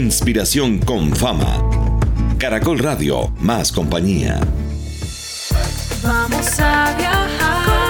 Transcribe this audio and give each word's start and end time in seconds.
Inspiración 0.00 0.78
con 0.78 1.14
fama. 1.14 1.60
Caracol 2.38 2.78
Radio, 2.78 3.30
más 3.38 3.70
compañía. 3.70 4.40
Vamos 6.02 6.58
a 6.58 6.94
viajar 6.96 7.66
con 7.66 7.80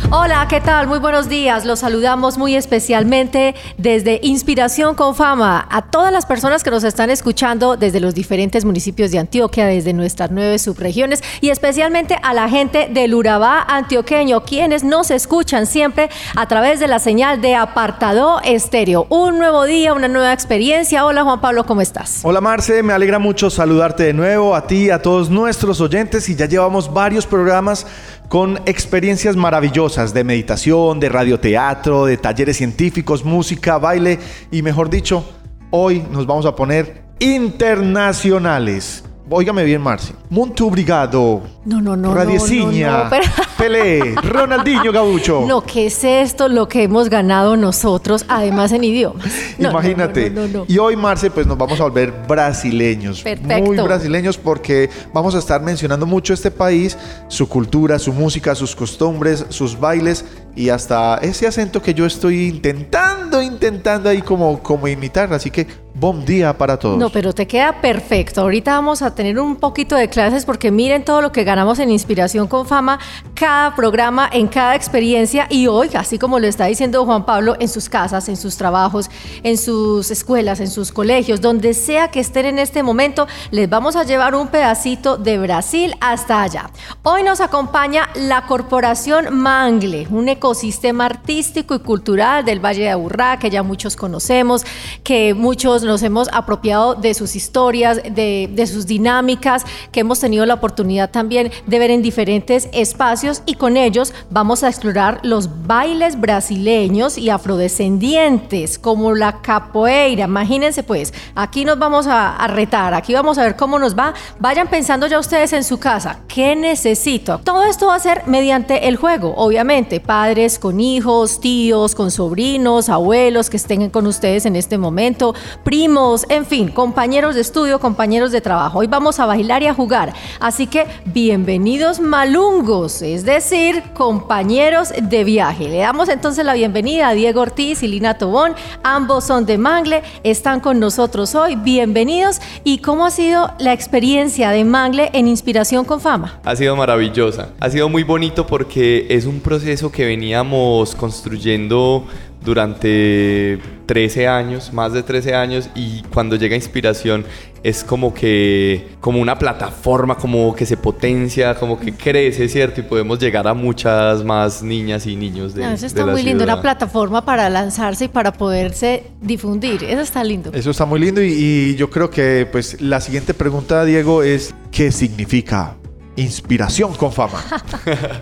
Hola, 0.09 0.47
¿qué 0.49 0.61
tal? 0.61 0.87
Muy 0.87 0.99
buenos 0.99 1.27
días. 1.27 1.65
Los 1.65 1.79
saludamos 1.79 2.37
muy 2.37 2.55
especialmente 2.55 3.55
desde 3.77 4.21
Inspiración 4.23 4.95
con 4.95 5.15
Fama 5.15 5.67
a 5.69 5.81
todas 5.81 6.13
las 6.13 6.25
personas 6.25 6.63
que 6.63 6.71
nos 6.71 6.85
están 6.85 7.09
escuchando 7.09 7.75
desde 7.75 7.99
los 7.99 8.15
diferentes 8.15 8.63
municipios 8.63 9.11
de 9.11 9.19
Antioquia, 9.19 9.65
desde 9.65 9.91
nuestras 9.91 10.31
nueve 10.31 10.59
subregiones 10.59 11.21
y 11.41 11.49
especialmente 11.49 12.17
a 12.23 12.33
la 12.33 12.47
gente 12.47 12.87
del 12.89 13.15
Urabá 13.15 13.61
antioqueño, 13.67 14.45
quienes 14.45 14.85
nos 14.85 15.11
escuchan 15.11 15.65
siempre 15.65 16.09
a 16.37 16.47
través 16.47 16.79
de 16.79 16.87
la 16.87 16.99
señal 16.99 17.41
de 17.41 17.55
Apartado 17.55 18.39
Estéreo. 18.45 19.07
Un 19.09 19.39
nuevo 19.39 19.65
día, 19.65 19.93
una 19.93 20.07
nueva 20.07 20.31
experiencia. 20.31 21.03
Hola 21.03 21.25
Juan 21.25 21.41
Pablo, 21.41 21.65
¿cómo 21.65 21.81
estás? 21.81 22.21
Hola 22.23 22.39
Marce, 22.39 22.81
me 22.81 22.93
alegra 22.93 23.19
mucho 23.19 23.49
saludarte 23.49 24.03
de 24.03 24.13
nuevo, 24.13 24.55
a 24.55 24.67
ti, 24.67 24.89
a 24.89 25.01
todos 25.01 25.29
nuestros 25.29 25.81
oyentes 25.81 26.29
y 26.29 26.35
ya 26.37 26.45
llevamos 26.45 26.93
varios 26.93 27.27
programas 27.27 27.85
con 28.27 28.59
experiencias 28.65 29.35
maravillosas 29.35 30.13
de 30.13 30.23
meditación, 30.23 30.99
de 30.99 31.09
radioteatro, 31.09 32.05
de 32.05 32.17
talleres 32.17 32.57
científicos, 32.57 33.23
música, 33.23 33.77
baile 33.77 34.19
y 34.51 34.61
mejor 34.61 34.89
dicho, 34.89 35.23
hoy 35.71 36.03
nos 36.11 36.25
vamos 36.25 36.45
a 36.45 36.55
poner 36.55 37.03
internacionales. 37.19 39.03
Óigame 39.29 39.63
bien, 39.65 39.81
Marci. 39.81 40.13
Muito 40.29 40.67
obrigado. 40.67 41.41
No, 41.65 41.81
no, 41.81 41.97
no. 41.97 42.13
No, 42.13 43.03
no, 43.03 43.09
pero... 43.09 43.23
Pelé. 43.57 44.15
Ronaldinho 44.15 44.91
Gabucho. 44.91 45.45
No, 45.47 45.61
¿qué 45.65 45.87
es 45.87 46.03
esto? 46.03 46.47
Lo 46.47 46.67
que 46.67 46.83
hemos 46.83 47.09
ganado 47.09 47.57
nosotros, 47.57 48.25
además 48.27 48.71
en 48.71 48.83
idiomas. 48.83 49.25
No, 49.57 49.71
Imagínate. 49.71 50.29
no, 50.29 50.41
no, 50.41 50.47
no, 50.47 50.59
no. 50.59 50.65
Y 50.67 50.77
hoy, 50.77 50.95
Marce, 50.95 51.31
pues 51.31 51.47
nos 51.47 51.57
vamos 51.57 51.79
a 51.79 51.83
volver 51.83 52.13
brasileños. 52.27 53.21
Perfecto. 53.21 53.63
Muy 53.63 53.77
brasileños 53.77 54.37
porque 54.37 54.89
vamos 55.13 55.33
a 55.35 55.39
estar 55.39 55.61
mencionando 55.61 56.05
mucho 56.05 56.33
este 56.33 56.51
país, 56.51 56.97
su 57.27 57.49
cultura, 57.49 57.97
su 57.99 58.13
música, 58.13 58.53
sus 58.53 58.75
costumbres, 58.75 59.45
sus 59.49 59.79
bailes 59.79 60.25
y 60.55 60.69
hasta 60.69 61.19
ese 61.21 61.45
acento 61.45 61.81
que 61.81 61.93
yo 61.93 62.05
estoy 62.05 62.47
intentando, 62.47 63.41
intentando 63.41 64.09
ahí 64.09 64.21
como, 64.23 64.61
como 64.61 64.87
imitar. 64.87 65.31
Así 65.31 65.51
que, 65.51 65.67
buen 65.93 66.25
día 66.25 66.57
para 66.57 66.77
todos. 66.77 66.97
No, 66.97 67.09
pero 67.11 67.31
te 67.31 67.45
queda 67.45 67.79
perfecto. 67.79 68.41
Ahorita 68.41 68.71
vamos 68.71 69.03
a 69.03 69.13
tener 69.13 69.39
un 69.39 69.55
poquito 69.57 69.95
de 69.95 70.09
clases 70.09 70.45
porque 70.45 70.71
miren 70.71 71.05
todo 71.05 71.21
lo 71.21 71.31
que 71.31 71.43
ganamos 71.43 71.77
en 71.77 71.91
Inspiración 71.91 72.47
con 72.47 72.65
Fama, 72.65 72.99
cada 73.47 73.75
programa, 73.75 74.29
en 74.29 74.49
cada 74.49 74.75
experiencia 74.75 75.47
y 75.49 75.67
hoy, 75.67 75.91
así 75.93 76.19
como 76.19 76.37
lo 76.37 76.47
está 76.47 76.65
diciendo 76.65 77.05
Juan 77.05 77.25
Pablo, 77.25 77.55
en 77.61 77.69
sus 77.69 77.87
casas, 77.87 78.27
en 78.27 78.35
sus 78.35 78.57
trabajos, 78.57 79.09
en 79.41 79.57
sus 79.57 80.11
escuelas, 80.11 80.59
en 80.59 80.69
sus 80.69 80.91
colegios, 80.91 81.39
donde 81.39 81.73
sea 81.73 82.11
que 82.11 82.19
estén 82.19 82.45
en 82.45 82.59
este 82.59 82.83
momento, 82.83 83.25
les 83.51 83.69
vamos 83.69 83.95
a 83.95 84.03
llevar 84.03 84.35
un 84.35 84.49
pedacito 84.49 85.15
de 85.15 85.39
Brasil 85.39 85.95
hasta 86.01 86.41
allá. 86.41 86.69
Hoy 87.03 87.23
nos 87.23 87.39
acompaña 87.39 88.09
la 88.15 88.45
Corporación 88.47 89.33
Mangle, 89.33 90.09
un 90.11 90.27
ecosistema 90.27 91.05
artístico 91.05 91.73
y 91.73 91.79
cultural 91.79 92.43
del 92.43 92.59
Valle 92.59 92.83
de 92.83 92.89
Aburrá, 92.89 93.39
que 93.39 93.49
ya 93.49 93.63
muchos 93.63 93.95
conocemos, 93.95 94.65
que 95.05 95.33
muchos 95.33 95.83
nos 95.83 96.03
hemos 96.03 96.27
apropiado 96.33 96.95
de 96.95 97.13
sus 97.13 97.33
historias, 97.37 98.03
de, 98.03 98.49
de 98.51 98.67
sus 98.67 98.87
dinámicas, 98.87 99.63
que 99.93 100.01
hemos 100.01 100.19
tenido 100.19 100.45
la 100.45 100.55
oportunidad 100.55 101.11
también 101.11 101.49
de 101.65 101.79
ver 101.79 101.91
en 101.91 102.01
diferentes 102.01 102.67
espacios 102.73 103.36
y 103.45 103.55
con 103.55 103.77
ellos 103.77 104.13
vamos 104.29 104.63
a 104.63 104.69
explorar 104.69 105.19
los 105.23 105.49
bailes 105.65 106.19
brasileños 106.19 107.17
y 107.17 107.29
afrodescendientes, 107.29 108.79
como 108.79 109.13
la 109.13 109.41
capoeira. 109.41 110.25
Imagínense 110.25 110.83
pues, 110.83 111.13
aquí 111.35 111.65
nos 111.65 111.79
vamos 111.79 112.07
a, 112.07 112.35
a 112.35 112.47
retar, 112.47 112.93
aquí 112.93 113.13
vamos 113.13 113.37
a 113.37 113.43
ver 113.43 113.55
cómo 113.55 113.79
nos 113.79 113.97
va. 113.97 114.13
Vayan 114.39 114.67
pensando 114.67 115.07
ya 115.07 115.19
ustedes 115.19 115.53
en 115.53 115.63
su 115.63 115.79
casa, 115.79 116.19
¿qué 116.27 116.55
necesito? 116.55 117.39
Todo 117.39 117.63
esto 117.63 117.87
va 117.87 117.95
a 117.95 117.99
ser 117.99 118.23
mediante 118.27 118.87
el 118.87 118.97
juego, 118.97 119.33
obviamente, 119.35 119.99
padres 119.99 120.59
con 120.59 120.79
hijos, 120.79 121.39
tíos, 121.39 121.95
con 121.95 122.11
sobrinos, 122.11 122.89
abuelos 122.89 123.49
que 123.49 123.57
estén 123.57 123.89
con 123.89 124.07
ustedes 124.07 124.45
en 124.45 124.55
este 124.55 124.77
momento, 124.77 125.33
primos, 125.63 126.25
en 126.29 126.45
fin, 126.45 126.69
compañeros 126.69 127.35
de 127.35 127.41
estudio, 127.41 127.79
compañeros 127.79 128.31
de 128.31 128.41
trabajo. 128.41 128.79
Hoy 128.79 128.87
vamos 128.87 129.19
a 129.19 129.25
bailar 129.25 129.63
y 129.63 129.67
a 129.67 129.73
jugar. 129.73 130.13
Así 130.39 130.67
que 130.67 130.87
bienvenidos 131.05 131.99
malungos, 131.99 133.01
es 133.01 133.23
decir, 133.27 133.83
compañeros 133.93 134.93
de 135.01 135.23
viaje. 135.25 135.67
Le 135.67 135.79
damos 135.79 136.07
entonces 136.07 136.45
la 136.45 136.53
bienvenida 136.53 137.09
a 137.09 137.13
Diego 137.13 137.41
Ortiz 137.41 137.83
y 137.83 137.87
Lina 137.87 138.17
Tobón. 138.17 138.53
Ambos 138.83 139.25
son 139.25 139.45
de 139.45 139.57
Mangle, 139.57 140.01
están 140.23 140.61
con 140.61 140.79
nosotros 140.79 141.35
hoy. 141.35 141.57
Bienvenidos. 141.57 142.39
¿Y 142.63 142.77
cómo 142.77 143.05
ha 143.05 143.11
sido 143.11 143.51
la 143.59 143.73
experiencia 143.73 144.51
de 144.51 144.63
Mangle 144.63 145.09
en 145.13 145.27
Inspiración 145.27 145.83
con 145.83 145.99
Fama? 145.99 146.39
Ha 146.45 146.55
sido 146.55 146.75
maravillosa. 146.77 147.49
Ha 147.59 147.69
sido 147.69 147.89
muy 147.89 148.03
bonito 148.03 148.47
porque 148.47 149.07
es 149.09 149.25
un 149.25 149.41
proceso 149.41 149.91
que 149.91 150.05
veníamos 150.05 150.95
construyendo 150.95 152.07
durante 152.47 153.59
13 153.87 154.25
años, 154.25 154.71
más 154.71 154.93
de 154.93 155.03
13 155.03 155.35
años, 155.35 155.69
y 155.75 156.01
cuando 156.13 156.37
llega 156.37 156.55
inspiración 156.55 157.25
es 157.61 157.83
como 157.83 158.13
que, 158.13 158.95
como 159.01 159.19
una 159.19 159.37
plataforma, 159.37 160.15
como 160.15 160.55
que 160.55 160.65
se 160.65 160.77
potencia, 160.77 161.55
como 161.55 161.77
que 161.77 161.91
crece, 161.93 162.47
¿cierto? 162.47 162.79
Y 162.79 162.83
podemos 162.83 163.19
llegar 163.19 163.49
a 163.49 163.53
muchas 163.53 164.23
más 164.23 164.63
niñas 164.63 165.05
y 165.07 165.17
niños 165.17 165.53
de, 165.53 165.65
Ah, 165.65 165.73
eso 165.73 165.81
de 165.81 165.87
está 165.87 166.05
la 166.05 166.13
muy 166.13 166.23
lindo, 166.23 166.45
una 166.45 166.61
plataforma 166.61 167.25
para 167.25 167.49
lanzarse 167.49 168.05
y 168.05 168.07
para 168.07 168.31
poderse 168.31 169.03
difundir. 169.21 169.83
Eso 169.83 169.99
está 169.99 170.23
lindo. 170.23 170.49
Eso 170.53 170.71
está 170.71 170.85
muy 170.85 171.01
lindo 171.01 171.21
y, 171.21 171.33
y 171.33 171.75
yo 171.75 171.89
creo 171.89 172.09
que 172.09 172.47
pues 172.49 172.81
la 172.81 173.01
siguiente 173.01 173.33
pregunta, 173.33 173.83
Diego, 173.83 174.23
es 174.23 174.55
¿qué 174.71 174.93
significa 174.93 175.75
inspiración 176.15 176.93
con 176.93 177.11
fama? 177.11 177.43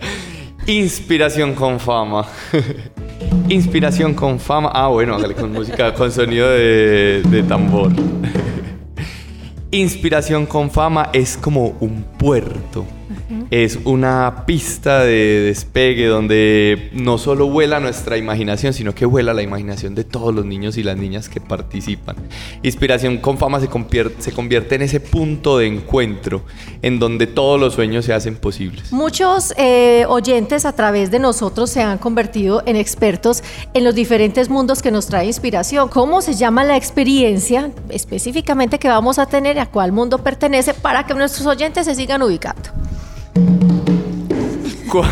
Inspiración 0.65 1.53
con 1.53 1.79
fama. 1.79 2.25
Inspiración 3.49 4.13
con 4.13 4.39
fama. 4.39 4.71
Ah, 4.73 4.87
bueno, 4.87 5.17
con 5.35 5.51
música, 5.53 5.93
con 5.93 6.11
sonido 6.11 6.49
de, 6.49 7.21
de 7.29 7.43
tambor. 7.43 7.91
Inspiración 9.71 10.45
con 10.45 10.71
fama 10.71 11.09
es 11.13 11.37
como 11.37 11.75
un 11.79 12.03
puerto. 12.17 12.85
Es 13.51 13.77
una 13.85 14.43
pista 14.47 15.01
de 15.01 15.41
despegue 15.41 16.07
donde 16.07 16.89
no 16.93 17.19
solo 17.19 17.47
vuela 17.47 17.79
nuestra 17.79 18.17
imaginación, 18.17 18.73
sino 18.73 18.95
que 18.95 19.05
vuela 19.05 19.33
la 19.33 19.43
imaginación 19.43 19.93
de 19.93 20.03
todos 20.03 20.33
los 20.33 20.45
niños 20.45 20.77
y 20.77 20.83
las 20.83 20.97
niñas 20.97 21.29
que 21.29 21.39
participan. 21.39 22.15
Inspiración 22.63 23.17
con 23.17 23.37
fama 23.37 23.59
se 23.59 23.67
convierte, 23.67 24.75
en 24.75 24.81
ese 24.81 24.99
punto 24.99 25.59
de 25.59 25.67
encuentro 25.67 26.43
en 26.81 26.97
donde 26.97 27.27
todos 27.27 27.59
los 27.59 27.75
sueños 27.75 28.05
se 28.05 28.13
hacen 28.13 28.35
posibles. 28.35 28.91
Muchos 28.91 29.53
eh, 29.57 30.05
oyentes 30.09 30.65
a 30.65 30.73
través 30.73 31.11
de 31.11 31.19
nosotros 31.19 31.69
se 31.69 31.83
han 31.83 31.99
convertido 31.99 32.63
en 32.65 32.75
expertos 32.75 33.43
en 33.73 33.83
los 33.83 33.93
diferentes 33.93 34.49
mundos 34.49 34.81
que 34.81 34.91
nos 34.91 35.05
trae 35.05 35.27
inspiración. 35.27 35.89
¿Cómo 35.89 36.21
se 36.21 36.33
llama 36.33 36.63
la 36.63 36.77
experiencia 36.77 37.71
específicamente 37.89 38.79
que 38.79 38.87
vamos 38.87 39.19
a 39.19 39.27
tener? 39.27 39.59
¿A 39.59 39.67
cuál 39.67 39.91
mundo 39.91 40.17
pertenece? 40.17 40.73
Para 40.73 41.05
que 41.05 41.13
nuestros 41.13 41.45
oyentes 41.45 41.85
se 41.85 41.93
sigan 41.93 42.23
ubicando. 42.23 42.71
Cu- 43.35 45.01
cu- 45.01 45.05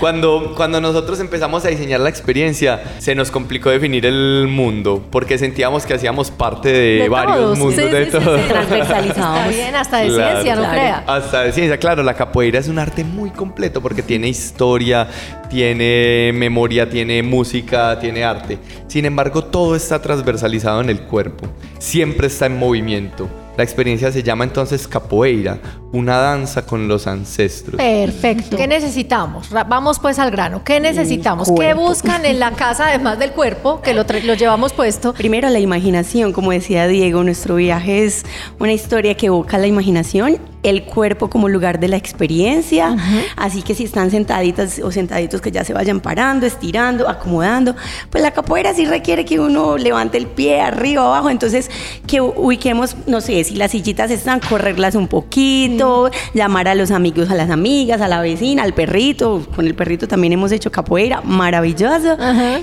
Cuando, 0.00 0.54
cuando 0.56 0.80
nosotros 0.80 1.20
empezamos 1.20 1.64
a 1.64 1.68
diseñar 1.68 2.00
la 2.00 2.08
experiencia, 2.08 2.82
se 2.98 3.14
nos 3.14 3.30
complicó 3.30 3.70
definir 3.70 4.04
el 4.04 4.48
mundo, 4.50 5.00
porque 5.12 5.38
sentíamos 5.38 5.86
que 5.86 5.94
hacíamos 5.94 6.32
parte 6.32 6.72
de, 6.72 7.02
De 7.02 7.08
varios 7.08 7.36
todos. 7.36 7.58
mundos, 7.58 7.76
Sí, 7.76 7.82
de 7.88 8.10
sí. 8.10 8.16
Está 8.16 9.46
bien, 9.48 9.76
hasta 9.76 9.98
de 9.98 10.08
Claro. 10.08 10.32
ciencia, 10.42 10.56
no 10.56 10.62
Claro. 10.62 10.72
crea. 10.72 11.04
Hasta 11.06 11.42
de 11.42 11.52
ciencia, 11.52 11.76
claro, 11.78 12.02
la 12.02 12.14
capoeira 12.14 12.58
es 12.58 12.66
un 12.66 12.80
arte 12.80 13.04
muy 13.04 13.30
completo 13.30 13.80
porque 13.80 14.02
tiene 14.02 14.26
historia, 14.26 15.06
tiene 15.48 16.32
memoria, 16.34 16.90
tiene 16.90 17.22
música, 17.22 17.96
tiene 18.00 18.24
arte. 18.24 18.58
Sin 18.88 19.04
embargo, 19.04 19.44
todo 19.44 19.76
está 19.76 20.02
transversalizado 20.02 20.80
en 20.80 20.90
el 20.90 21.02
cuerpo, 21.02 21.46
siempre 21.78 22.26
está 22.26 22.46
en 22.46 22.58
movimiento. 22.58 23.28
La 23.56 23.64
experiencia 23.64 24.10
se 24.10 24.22
llama 24.22 24.44
entonces 24.44 24.88
capoeira, 24.88 25.58
una 25.92 26.16
danza 26.16 26.64
con 26.64 26.88
los 26.88 27.06
ancestros. 27.06 27.76
Perfecto. 27.76 28.56
¿Qué 28.56 28.66
necesitamos? 28.66 29.50
Vamos 29.50 29.98
pues 29.98 30.18
al 30.18 30.30
grano. 30.30 30.64
¿Qué 30.64 30.80
necesitamos? 30.80 31.52
¿Qué 31.58 31.74
buscan 31.74 32.24
en 32.24 32.38
la 32.38 32.52
casa 32.52 32.88
además 32.88 33.18
del 33.18 33.32
cuerpo, 33.32 33.82
que 33.82 33.92
lo, 33.92 34.04
lo 34.24 34.34
llevamos 34.34 34.72
puesto? 34.72 35.12
Primero 35.12 35.50
la 35.50 35.58
imaginación, 35.58 36.32
como 36.32 36.50
decía 36.52 36.86
Diego, 36.86 37.22
nuestro 37.24 37.56
viaje 37.56 38.04
es 38.04 38.24
una 38.58 38.72
historia 38.72 39.16
que 39.16 39.26
evoca 39.26 39.58
la 39.58 39.66
imaginación 39.66 40.38
el 40.62 40.84
cuerpo 40.84 41.28
como 41.28 41.48
lugar 41.48 41.80
de 41.80 41.88
la 41.88 41.96
experiencia. 41.96 42.96
Así 43.36 43.62
que 43.62 43.74
si 43.74 43.84
están 43.84 44.10
sentaditas 44.10 44.78
o 44.78 44.90
sentaditos 44.90 45.40
que 45.40 45.50
ya 45.50 45.64
se 45.64 45.72
vayan 45.72 46.00
parando, 46.00 46.46
estirando, 46.46 47.08
acomodando, 47.08 47.74
pues 48.10 48.22
la 48.22 48.30
capoeira 48.30 48.72
sí 48.74 48.84
requiere 48.84 49.24
que 49.24 49.40
uno 49.40 49.76
levante 49.76 50.18
el 50.18 50.26
pie 50.26 50.60
arriba, 50.60 51.04
abajo, 51.04 51.30
entonces 51.30 51.70
que 52.06 52.20
ubiquemos, 52.20 52.96
no 53.06 53.20
sé, 53.20 53.42
si 53.44 53.56
las 53.56 53.72
sillitas 53.72 54.10
están, 54.10 54.40
correrlas 54.40 54.94
un 54.94 55.08
poquito, 55.08 56.10
llamar 56.34 56.68
a 56.68 56.74
los 56.74 56.90
amigos, 56.90 57.30
a 57.30 57.34
las 57.34 57.50
amigas, 57.50 58.00
a 58.00 58.08
la 58.08 58.20
vecina, 58.20 58.62
al 58.62 58.74
perrito, 58.74 59.46
con 59.54 59.66
el 59.66 59.74
perrito 59.74 60.06
también 60.08 60.32
hemos 60.32 60.52
hecho 60.52 60.70
capoeira, 60.70 61.20
maravilloso. 61.22 62.16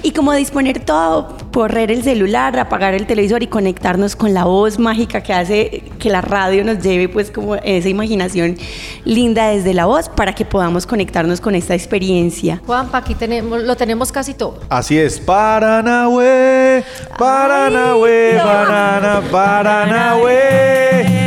Y 0.03 0.11
como 0.11 0.33
disponer 0.33 0.79
todo, 0.79 1.35
correr 1.51 1.91
el 1.91 2.03
celular, 2.03 2.57
apagar 2.59 2.93
el 2.93 3.05
televisor 3.05 3.43
y 3.43 3.47
conectarnos 3.47 4.15
con 4.15 4.33
la 4.33 4.45
voz 4.45 4.79
mágica 4.79 5.21
que 5.21 5.33
hace 5.33 5.83
que 5.99 6.09
la 6.09 6.21
radio 6.21 6.63
nos 6.63 6.79
lleve 6.79 7.09
pues 7.09 7.31
como 7.31 7.55
esa 7.89 7.91
imaginación 7.91 8.57
linda 9.03 9.47
desde 9.47 9.73
la 9.73 9.85
voz 9.85 10.09
para 10.09 10.33
que 10.33 10.45
podamos 10.45 10.85
conectarnos 10.85 11.41
con 11.41 11.55
esta 11.55 11.73
experiencia. 11.73 12.61
Juanpa, 12.65 12.99
aquí 12.99 13.15
tenemos, 13.15 13.63
lo 13.63 13.75
tenemos 13.75 14.11
casi 14.11 14.33
todo. 14.33 14.59
Así 14.69 14.97
es, 14.97 15.19
Paranahue, 15.19 16.83
Paranahue, 17.17 18.35
banana, 18.37 19.21
Paranahue, 19.31 21.18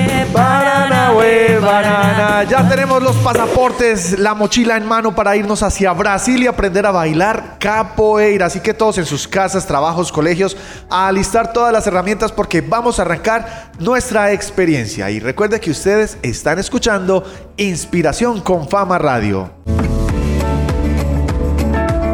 Banana. 1.60 2.44
Ya 2.44 2.68
tenemos 2.68 3.02
los 3.02 3.16
pasaportes, 3.16 4.18
la 4.18 4.34
mochila 4.34 4.76
en 4.76 4.86
mano 4.86 5.14
para 5.14 5.36
irnos 5.36 5.62
hacia 5.62 5.92
Brasil 5.92 6.42
y 6.42 6.46
aprender 6.46 6.86
a 6.86 6.90
bailar 6.90 7.56
capoeira. 7.58 8.46
Así 8.46 8.60
que 8.60 8.74
todos 8.74 8.98
en 8.98 9.06
sus 9.06 9.28
casas, 9.28 9.66
trabajos, 9.66 10.10
colegios, 10.10 10.56
a 10.90 11.08
alistar 11.08 11.52
todas 11.52 11.72
las 11.72 11.86
herramientas 11.86 12.32
porque 12.32 12.60
vamos 12.60 12.98
a 12.98 13.02
arrancar 13.02 13.70
nuestra 13.78 14.32
experiencia. 14.32 15.10
Y 15.10 15.20
recuerde 15.20 15.60
que 15.60 15.70
ustedes 15.70 16.18
están 16.22 16.58
escuchando 16.58 17.24
Inspiración 17.56 18.40
con 18.40 18.68
Fama 18.68 18.98
Radio. 18.98 19.50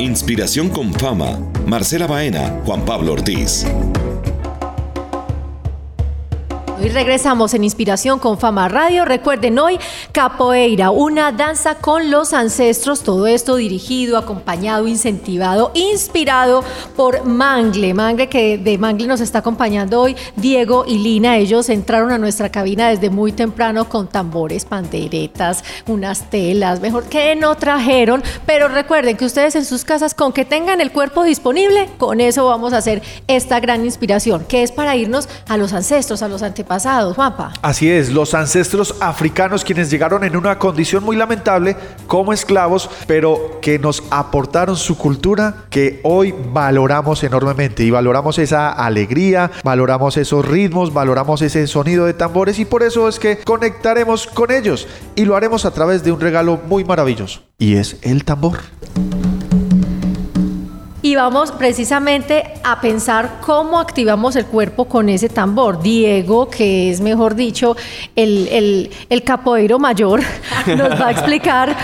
Inspiración 0.00 0.68
con 0.68 0.92
fama. 0.94 1.38
Marcela 1.66 2.06
Baena, 2.06 2.60
Juan 2.64 2.84
Pablo 2.84 3.14
Ortiz. 3.14 3.66
Hoy 6.80 6.90
regresamos 6.90 7.54
en 7.54 7.64
Inspiración 7.64 8.20
con 8.20 8.38
Fama 8.38 8.68
Radio. 8.68 9.04
Recuerden 9.04 9.58
hoy 9.58 9.80
Capoeira, 10.12 10.92
una 10.92 11.32
danza 11.32 11.74
con 11.74 12.12
los 12.12 12.32
ancestros. 12.32 13.02
Todo 13.02 13.26
esto 13.26 13.56
dirigido, 13.56 14.16
acompañado, 14.16 14.86
incentivado, 14.86 15.72
inspirado 15.74 16.62
por 16.94 17.24
Mangle. 17.24 17.94
Mangle 17.94 18.28
que 18.28 18.58
de 18.58 18.78
Mangle 18.78 19.08
nos 19.08 19.20
está 19.20 19.40
acompañando 19.40 20.00
hoy 20.00 20.14
Diego 20.36 20.84
y 20.86 20.98
Lina. 20.98 21.36
Ellos 21.36 21.68
entraron 21.68 22.12
a 22.12 22.18
nuestra 22.18 22.48
cabina 22.52 22.90
desde 22.90 23.10
muy 23.10 23.32
temprano 23.32 23.88
con 23.88 24.06
tambores, 24.06 24.64
panderetas, 24.64 25.64
unas 25.88 26.30
telas, 26.30 26.80
mejor 26.80 27.06
que 27.06 27.34
no 27.34 27.56
trajeron. 27.56 28.22
Pero 28.46 28.68
recuerden 28.68 29.16
que 29.16 29.24
ustedes 29.24 29.56
en 29.56 29.64
sus 29.64 29.84
casas 29.84 30.14
con 30.14 30.32
que 30.32 30.44
tengan 30.44 30.80
el 30.80 30.92
cuerpo 30.92 31.24
disponible, 31.24 31.88
con 31.98 32.20
eso 32.20 32.46
vamos 32.46 32.72
a 32.72 32.76
hacer 32.76 33.02
esta 33.26 33.58
gran 33.58 33.84
inspiración, 33.84 34.44
que 34.44 34.62
es 34.62 34.70
para 34.70 34.94
irnos 34.94 35.28
a 35.48 35.56
los 35.56 35.72
ancestros, 35.72 36.22
a 36.22 36.28
los 36.28 36.42
antepasados, 36.42 36.67
Juanpa. 37.14 37.52
Así 37.62 37.90
es, 37.90 38.10
los 38.10 38.34
ancestros 38.34 38.94
africanos 39.00 39.64
quienes 39.64 39.90
llegaron 39.90 40.22
en 40.22 40.36
una 40.36 40.58
condición 40.58 41.02
muy 41.02 41.16
lamentable 41.16 41.76
como 42.06 42.32
esclavos, 42.32 42.90
pero 43.06 43.58
que 43.62 43.78
nos 43.78 44.02
aportaron 44.10 44.76
su 44.76 44.98
cultura 44.98 45.64
que 45.70 46.00
hoy 46.04 46.34
valoramos 46.52 47.24
enormemente 47.24 47.84
y 47.84 47.90
valoramos 47.90 48.38
esa 48.38 48.70
alegría, 48.70 49.50
valoramos 49.64 50.16
esos 50.16 50.44
ritmos, 50.46 50.92
valoramos 50.92 51.42
ese 51.42 51.66
sonido 51.66 52.04
de 52.04 52.14
tambores 52.14 52.58
y 52.58 52.64
por 52.64 52.82
eso 52.82 53.08
es 53.08 53.18
que 53.18 53.38
conectaremos 53.38 54.26
con 54.26 54.50
ellos 54.50 54.86
y 55.16 55.24
lo 55.24 55.36
haremos 55.36 55.64
a 55.64 55.70
través 55.70 56.04
de 56.04 56.12
un 56.12 56.20
regalo 56.20 56.60
muy 56.68 56.84
maravilloso 56.84 57.40
y 57.58 57.76
es 57.76 57.96
el 58.02 58.24
tambor. 58.24 58.58
Y 61.08 61.16
vamos 61.16 61.52
precisamente 61.52 62.44
a 62.62 62.82
pensar 62.82 63.38
cómo 63.40 63.80
activamos 63.80 64.36
el 64.36 64.44
cuerpo 64.44 64.84
con 64.84 65.08
ese 65.08 65.30
tambor. 65.30 65.80
Diego, 65.80 66.50
que 66.50 66.90
es 66.90 67.00
mejor 67.00 67.34
dicho 67.34 67.78
el, 68.14 68.46
el, 68.48 68.90
el 69.08 69.22
capoeiro 69.22 69.78
mayor, 69.78 70.20
nos 70.66 71.00
va 71.00 71.06
a 71.06 71.10
explicar 71.12 71.74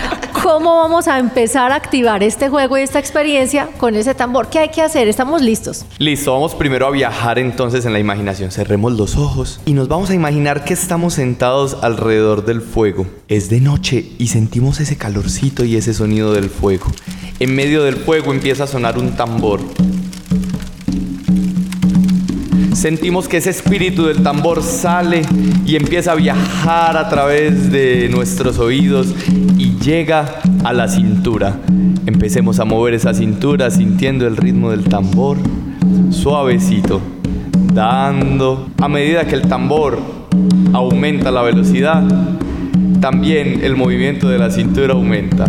cómo 0.43 0.77
vamos 0.77 1.07
a 1.07 1.17
empezar 1.17 1.71
a 1.71 1.75
activar 1.75 2.21
este 2.21 2.49
juego 2.49 2.77
y 2.77 2.81
esta 2.81 2.99
experiencia 2.99 3.67
con 3.79 3.95
ese 3.95 4.13
tambor. 4.13 4.47
¿Qué 4.47 4.59
hay 4.59 4.69
que 4.69 4.83
hacer? 4.83 5.07
¿Estamos 5.07 5.41
listos? 5.41 5.87
Listo, 5.97 6.31
vamos 6.31 6.53
primero 6.53 6.85
a 6.85 6.91
viajar 6.91 7.39
entonces 7.39 7.83
en 7.87 7.93
la 7.93 7.99
imaginación. 7.99 8.51
Cerremos 8.51 8.93
los 8.93 9.17
ojos 9.17 9.59
y 9.65 9.73
nos 9.73 9.87
vamos 9.87 10.11
a 10.11 10.13
imaginar 10.13 10.63
que 10.65 10.75
estamos 10.75 11.15
sentados 11.15 11.77
alrededor 11.81 12.45
del 12.45 12.61
fuego. 12.61 13.07
Es 13.27 13.49
de 13.49 13.59
noche 13.59 14.05
y 14.19 14.27
sentimos 14.27 14.79
ese 14.79 14.97
calorcito 14.97 15.65
y 15.65 15.77
ese 15.77 15.95
sonido 15.95 16.31
del 16.31 16.51
fuego. 16.51 16.91
En 17.39 17.53
medio 17.53 17.83
del 17.83 17.97
fuego 17.97 18.31
empieza 18.31 18.63
a 18.63 18.67
sonar 18.67 18.97
un 18.97 19.14
tambor. 19.15 19.61
Sentimos 22.73 23.27
que 23.27 23.37
ese 23.37 23.49
espíritu 23.49 24.05
del 24.05 24.21
tambor 24.21 24.61
sale 24.61 25.21
y 25.65 25.75
empieza 25.75 26.11
a 26.11 26.15
viajar 26.15 26.97
a 26.97 27.09
través 27.09 27.71
de 27.71 28.09
nuestros 28.11 28.59
oídos 28.59 29.07
y 29.57 29.77
llega 29.79 30.41
a 30.63 30.73
la 30.73 30.87
cintura. 30.87 31.59
Empecemos 32.05 32.59
a 32.59 32.65
mover 32.65 32.93
esa 32.93 33.13
cintura 33.13 33.71
sintiendo 33.71 34.27
el 34.27 34.37
ritmo 34.37 34.71
del 34.71 34.83
tambor, 34.83 35.37
suavecito, 36.11 37.01
dando. 37.73 38.67
A 38.81 38.87
medida 38.87 39.25
que 39.25 39.35
el 39.35 39.43
tambor 39.43 39.97
aumenta 40.73 41.31
la 41.31 41.41
velocidad, 41.41 42.03
también 42.99 43.63
el 43.63 43.75
movimiento 43.75 44.27
de 44.27 44.37
la 44.37 44.51
cintura 44.51 44.93
aumenta. 44.93 45.45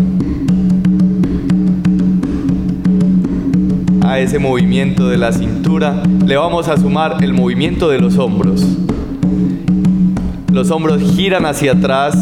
Ese 4.18 4.38
movimiento 4.38 5.08
de 5.08 5.18
la 5.18 5.30
cintura 5.30 6.02
le 6.24 6.36
vamos 6.38 6.68
a 6.68 6.78
sumar 6.78 7.22
el 7.22 7.34
movimiento 7.34 7.90
de 7.90 7.98
los 7.98 8.16
hombros. 8.16 8.64
Los 10.50 10.70
hombros 10.70 11.02
giran 11.14 11.44
hacia 11.44 11.72
atrás, 11.72 12.16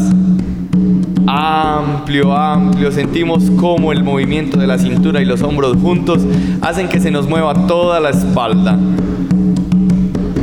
amplio, 1.25 2.35
amplio. 2.35 2.91
Sentimos 2.91 3.49
como 3.51 3.93
el 3.93 4.03
movimiento 4.03 4.59
de 4.59 4.67
la 4.67 4.77
cintura 4.77 5.21
y 5.21 5.25
los 5.25 5.41
hombros 5.41 5.77
juntos 5.77 6.21
hacen 6.61 6.89
que 6.89 6.99
se 6.99 7.11
nos 7.11 7.29
mueva 7.29 7.65
toda 7.65 8.01
la 8.01 8.09
espalda. 8.09 8.77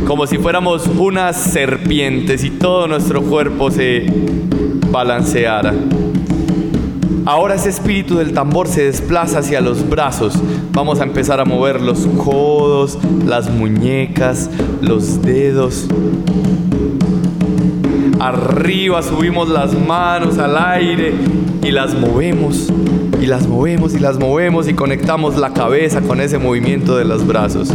Como 0.06 0.26
si 0.26 0.38
fuéramos 0.38 0.86
unas 0.86 1.36
serpientes 1.36 2.44
y 2.44 2.50
todo 2.50 2.88
nuestro 2.88 3.20
cuerpo 3.20 3.70
se 3.70 4.06
balanceara. 4.90 5.74
Ahora 7.24 7.54
ese 7.54 7.68
espíritu 7.68 8.16
del 8.16 8.32
tambor 8.32 8.66
se 8.66 8.84
desplaza 8.84 9.38
hacia 9.38 9.60
los 9.60 9.88
brazos. 9.88 10.34
Vamos 10.72 11.00
a 11.00 11.04
empezar 11.04 11.38
a 11.38 11.44
mover 11.44 11.80
los 11.80 12.00
codos, 12.24 12.98
las 13.24 13.48
muñecas, 13.48 14.50
los 14.80 15.22
dedos. 15.22 15.86
Arriba 18.18 19.02
subimos 19.02 19.48
las 19.48 19.72
manos 19.74 20.38
al 20.38 20.56
aire 20.56 21.14
y 21.62 21.70
las 21.70 21.94
movemos 21.94 22.68
y 23.20 23.26
las 23.26 23.46
movemos 23.46 23.94
y 23.94 24.00
las 24.00 24.18
movemos 24.18 24.68
y 24.68 24.74
conectamos 24.74 25.36
la 25.38 25.52
cabeza 25.52 26.00
con 26.00 26.20
ese 26.20 26.38
movimiento 26.38 26.96
de 26.96 27.04
los 27.04 27.24
brazos. 27.24 27.72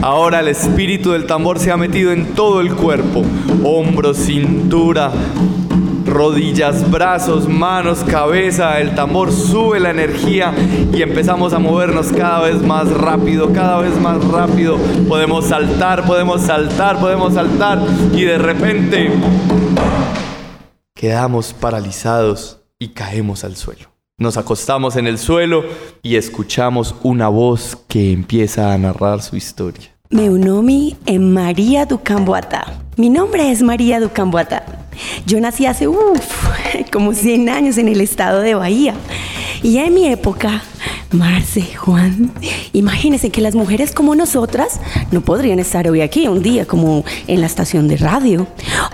Ahora 0.00 0.40
el 0.40 0.48
espíritu 0.48 1.12
del 1.12 1.26
tambor 1.26 1.58
se 1.58 1.70
ha 1.70 1.76
metido 1.76 2.10
en 2.10 2.34
todo 2.34 2.62
el 2.62 2.74
cuerpo, 2.74 3.22
hombros, 3.64 4.16
cintura, 4.16 5.12
rodillas, 6.06 6.90
brazos, 6.90 7.48
manos, 7.48 8.04
cabeza, 8.04 8.80
el 8.80 8.94
tambor 8.94 9.32
sube 9.32 9.80
la 9.80 9.90
energía 9.90 10.54
y 10.92 11.02
empezamos 11.02 11.52
a 11.52 11.58
movernos 11.58 12.08
cada 12.12 12.40
vez 12.42 12.62
más 12.62 12.90
rápido, 12.90 13.52
cada 13.52 13.78
vez 13.78 13.98
más 14.00 14.24
rápido. 14.24 14.78
Podemos 15.08 15.46
saltar, 15.46 16.04
podemos 16.06 16.42
saltar, 16.42 16.98
podemos 16.98 17.34
saltar 17.34 17.78
y 18.14 18.22
de 18.24 18.38
repente 18.38 19.10
quedamos 20.94 21.52
paralizados 21.52 22.60
y 22.78 22.88
caemos 22.88 23.44
al 23.44 23.56
suelo. 23.56 23.92
Nos 24.18 24.36
acostamos 24.36 24.96
en 24.96 25.06
el 25.06 25.18
suelo 25.18 25.64
y 26.02 26.16
escuchamos 26.16 26.94
una 27.02 27.28
voz 27.28 27.76
que 27.88 28.12
empieza 28.12 28.72
a 28.72 28.78
narrar 28.78 29.22
su 29.22 29.36
historia. 29.36 29.90
Meunomi 30.10 30.96
en 31.06 31.32
María 31.32 31.86
Ducamboata. 31.86 32.66
Mi 32.96 33.08
nombre 33.08 33.50
es 33.50 33.62
María 33.62 34.00
Ducamboata. 34.00 34.66
Yo 35.24 35.40
nací 35.40 35.64
hace, 35.64 35.88
como 36.92 37.14
100 37.14 37.48
años 37.48 37.78
en 37.78 37.88
el 37.88 38.02
estado 38.02 38.40
de 38.40 38.54
Bahía. 38.54 38.92
Y 39.62 39.78
en 39.78 39.94
mi 39.94 40.08
época, 40.08 40.62
Marce, 41.10 41.62
Juan, 41.74 42.30
imagínense 42.74 43.30
que 43.30 43.40
las 43.40 43.54
mujeres 43.54 43.92
como 43.92 44.14
nosotras 44.14 44.78
no 45.10 45.22
podrían 45.22 45.58
estar 45.58 45.88
hoy 45.88 46.02
aquí 46.02 46.28
un 46.28 46.42
día 46.42 46.66
como 46.66 47.02
en 47.28 47.40
la 47.40 47.46
estación 47.46 47.88
de 47.88 47.96
radio. 47.96 48.46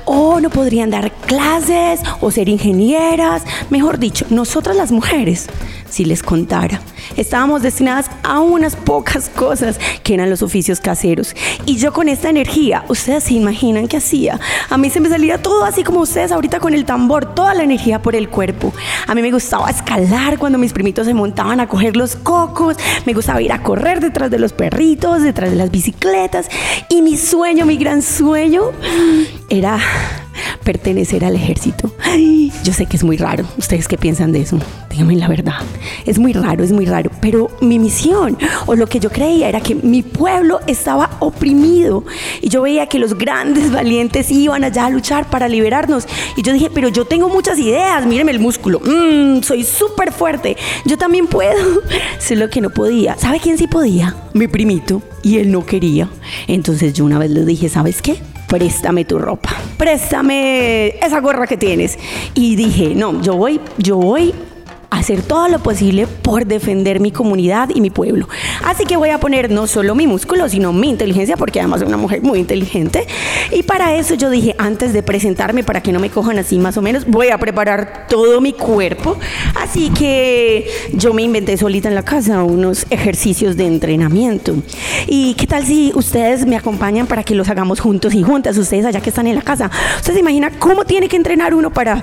O 0.04 0.38
no 0.38 0.48
podrían 0.50 0.90
dar 0.90 1.10
clases 1.10 1.98
o 2.20 2.30
ser 2.30 2.48
ingenieras. 2.48 3.42
Mejor 3.68 3.98
dicho, 3.98 4.26
nosotras 4.30 4.76
las 4.76 4.92
mujeres 4.92 5.48
si 5.90 6.04
les 6.04 6.22
contara. 6.22 6.80
Estábamos 7.16 7.62
destinadas 7.62 8.10
a 8.22 8.40
unas 8.40 8.76
pocas 8.76 9.28
cosas 9.28 9.78
que 10.02 10.14
eran 10.14 10.30
los 10.30 10.42
oficios 10.42 10.80
caseros. 10.80 11.34
Y 11.66 11.76
yo 11.76 11.92
con 11.92 12.08
esta 12.08 12.30
energía, 12.30 12.84
ustedes 12.88 13.24
se 13.24 13.34
imaginan 13.34 13.88
qué 13.88 13.97
hacía. 13.97 14.38
A 14.71 14.78
mí 14.78 14.90
se 14.90 15.00
me 15.00 15.09
salía 15.09 15.42
todo 15.42 15.64
así 15.64 15.83
como 15.83 16.00
ustedes 16.00 16.33
ahorita 16.33 16.61
con 16.61 16.75
el 16.75 16.85
tambor, 16.85 17.35
toda 17.35 17.54
la 17.54 17.64
energía 17.64 18.00
por 18.02 18.14
el 18.14 18.28
cuerpo. 18.28 18.73
A 19.07 19.14
mí 19.14 19.23
me 19.23 19.30
gustaba 19.30 19.71
escalar 19.71 20.38
cuando 20.38 20.59
mis 20.59 20.73
primitos 20.73 21.07
se 21.07 21.14
montaban 21.14 21.61
a 21.61 21.68
coger 21.68 21.97
los 21.97 22.16
cocos. 22.16 22.76
Me 23.07 23.14
gustaba 23.14 23.42
ir 23.42 23.52
a 23.52 23.62
correr 23.62 24.00
detrás 24.00 24.30
de 24.30 24.38
los 24.38 24.52
perritos, 24.52 25.23
detrás 25.23 25.50
de 25.50 25.57
las 25.57 25.71
bicicletas. 25.71 26.49
Y 26.88 27.02
mi 27.02 27.16
sueño, 27.16 27.66
mi 27.66 27.76
gran 27.76 28.02
sueño, 28.02 28.62
era 29.49 29.78
pertenecer 30.64 31.24
al 31.24 31.34
ejército. 31.34 31.90
Yo 32.64 32.72
sé 32.72 32.86
que 32.86 32.96
es 32.96 33.04
muy 33.04 33.16
raro. 33.16 33.44
¿Ustedes 33.56 33.88
qué 33.88 33.96
piensan 33.96 34.32
de 34.32 34.40
eso? 34.40 34.58
Díganme 34.90 35.16
la 35.16 35.28
verdad. 35.28 35.60
Es 36.06 36.18
muy 36.18 36.32
raro, 36.32 36.64
es 36.64 36.72
muy 36.72 36.86
raro. 36.86 37.10
Pero 37.20 37.50
mi 37.60 37.78
misión 37.78 38.36
o 38.66 38.74
lo 38.74 38.86
que 38.86 39.00
yo 39.00 39.10
creía 39.10 39.48
era 39.48 39.60
que 39.60 39.74
mi 39.74 40.02
pueblo 40.02 40.60
estaba 40.66 41.10
oprimido. 41.20 42.04
Y 42.40 42.48
yo 42.48 42.62
veía 42.62 42.86
que 42.86 42.98
los 42.98 43.16
grandes 43.16 43.70
valientes 43.70 44.30
iban 44.30 44.64
allá 44.64 44.86
a 44.86 44.90
luchar 44.90 45.30
para 45.30 45.48
liberarnos. 45.48 46.06
Y 46.36 46.42
yo 46.42 46.52
dije, 46.52 46.70
pero 46.72 46.88
yo 46.88 47.04
tengo 47.04 47.28
muchas 47.28 47.58
ideas. 47.58 48.06
Mírenme 48.06 48.32
el 48.32 48.40
músculo. 48.40 48.80
Mm, 48.80 49.42
soy 49.42 49.64
súper 49.64 50.12
fuerte. 50.12 50.56
Yo 50.84 50.96
también 50.98 51.26
puedo. 51.26 51.82
Solo 52.18 52.48
que 52.50 52.60
no 52.60 52.70
podía. 52.70 53.16
¿Sabe 53.18 53.40
quién 53.40 53.58
sí 53.58 53.66
podía? 53.66 54.16
Mi 54.32 54.48
primito. 54.48 55.02
Y 55.22 55.38
él 55.38 55.50
no 55.50 55.66
quería. 55.66 56.08
Entonces 56.46 56.94
yo 56.94 57.04
una 57.04 57.18
vez 57.18 57.30
le 57.30 57.44
dije, 57.44 57.68
¿sabes 57.68 58.02
qué? 58.02 58.20
Préstame 58.48 59.04
tu 59.04 59.16
ropa, 59.16 59.50
préstame 59.76 60.94
esa 61.00 61.20
gorra 61.20 61.46
que 61.46 61.56
tienes. 61.56 61.98
Y 62.34 62.56
dije, 62.56 62.94
no, 62.94 63.20
yo 63.20 63.36
voy, 63.36 63.60
yo 63.76 63.96
voy 63.96 64.34
hacer 64.90 65.23
todo 65.23 65.49
lo 65.49 65.59
posible 65.59 66.07
por 66.07 66.47
defender 66.47 67.00
mi 67.00 67.12
comunidad 67.12 67.71
y 67.75 67.80
mi 67.80 67.90
pueblo. 67.90 68.28
Así 68.64 68.85
que 68.85 68.97
voy 68.97 69.11
a 69.11 69.18
poner 69.18 69.50
no 69.50 69.66
solo 69.66 69.95
mi 69.95 70.07
músculo, 70.07 70.49
sino 70.49 70.73
mi 70.73 70.88
inteligencia, 70.88 71.37
porque 71.37 71.61
además 71.61 71.80
soy 71.80 71.88
una 71.88 71.97
mujer 71.97 72.23
muy 72.23 72.38
inteligente. 72.38 73.07
Y 73.52 73.62
para 73.62 73.95
eso 73.97 74.14
yo 74.14 74.30
dije, 74.30 74.54
antes 74.59 74.92
de 74.92 75.02
presentarme, 75.02 75.62
para 75.62 75.83
que 75.83 75.92
no 75.92 76.00
me 76.00 76.11
cojan 76.11 76.38
así 76.38 76.59
más 76.59 76.76
o 76.76 76.83
menos, 76.83 77.07
voy 77.07 77.28
a 77.28 77.38
preparar 77.38 78.07
todo 78.09 78.40
mi 78.40 78.52
cuerpo. 78.52 79.18
Así 79.54 79.90
que 79.90 80.66
yo 80.95 81.12
me 81.12 81.23
inventé 81.23 81.57
solita 81.57 81.88
en 81.88 81.95
la 81.95 82.02
casa 82.02 82.42
unos 82.42 82.87
ejercicios 82.90 83.57
de 83.57 83.66
entrenamiento. 83.66 84.54
¿Y 85.07 85.35
qué 85.35 85.47
tal 85.47 85.66
si 85.66 85.92
ustedes 85.95 86.47
me 86.47 86.57
acompañan 86.57 87.07
para 87.07 87.25
que 87.25 87.35
los 87.35 87.49
hagamos 87.49 87.80
juntos 87.80 88.14
y 88.14 88.23
juntas, 88.23 88.57
ustedes 88.57 88.87
allá 88.87 89.00
que 89.00 89.11
están 89.11 89.26
en 89.26 89.35
la 89.35 89.42
casa? 89.42 89.71
¿Ustedes 89.97 90.14
se 90.14 90.21
imaginan 90.21 90.52
cómo 90.59 90.85
tiene 90.85 91.09
que 91.09 91.16
entrenar 91.16 91.54
uno 91.54 91.73
para 91.73 92.02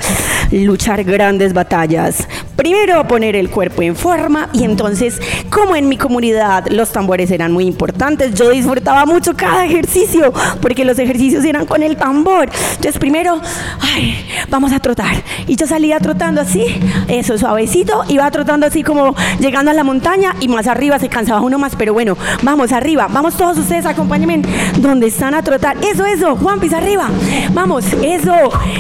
luchar 0.52 1.04
grandes 1.04 1.54
batallas? 1.54 2.28
Primero 2.56 2.75
poner 3.08 3.36
el 3.36 3.50
cuerpo 3.50 3.82
en 3.82 3.96
forma 3.96 4.50
y 4.54 4.64
entonces, 4.64 5.20
como 5.50 5.76
en 5.76 5.90
mi 5.90 5.98
comunidad 5.98 6.68
los 6.68 6.92
tambores 6.92 7.32
eran 7.32 7.52
muy 7.52 7.66
importantes, 7.66 8.34
yo 8.34 8.50
disfrutaba 8.50 9.06
mucho 9.06 9.36
cada 9.36 9.66
ejercicio 9.66 10.34
porque 10.62 10.86
los 10.86 11.00
ejercicios 11.00 11.44
eran 11.46 11.66
con 11.66 11.84
el 11.84 11.98
tambor. 11.98 12.50
Entonces 12.72 12.98
primero, 13.00 13.40
ay, 13.82 14.26
vamos 14.50 14.72
a 14.72 14.80
trotar. 14.80 15.16
Y 15.48 15.56
yo 15.56 15.68
salía 15.68 16.00
trotando 16.00 16.42
así, 16.42 16.64
eso 17.08 17.38
suavecito, 17.38 18.04
iba 18.08 18.30
trotando 18.32 18.66
así 18.68 18.84
como 18.84 19.16
llegando 19.40 19.72
a 19.72 19.74
la 19.74 19.84
montaña 19.84 20.36
y 20.40 20.48
más 20.48 20.68
arriba 20.68 21.00
se 21.00 21.10
cansaba 21.10 21.42
uno 21.42 21.58
más, 21.58 21.76
pero 21.76 21.94
bueno, 21.94 22.18
vamos 22.44 22.72
arriba, 22.72 23.08
vamos 23.10 23.36
todos 23.36 23.58
ustedes, 23.58 23.86
acompáñenme 23.86 24.42
donde 24.78 25.08
están 25.08 25.34
a 25.34 25.42
trotar. 25.42 25.78
Eso, 25.84 26.06
eso, 26.06 26.36
Juan, 26.36 26.60
pisa 26.60 26.78
arriba. 26.78 27.10
Vamos, 27.54 27.86
eso. 28.04 28.34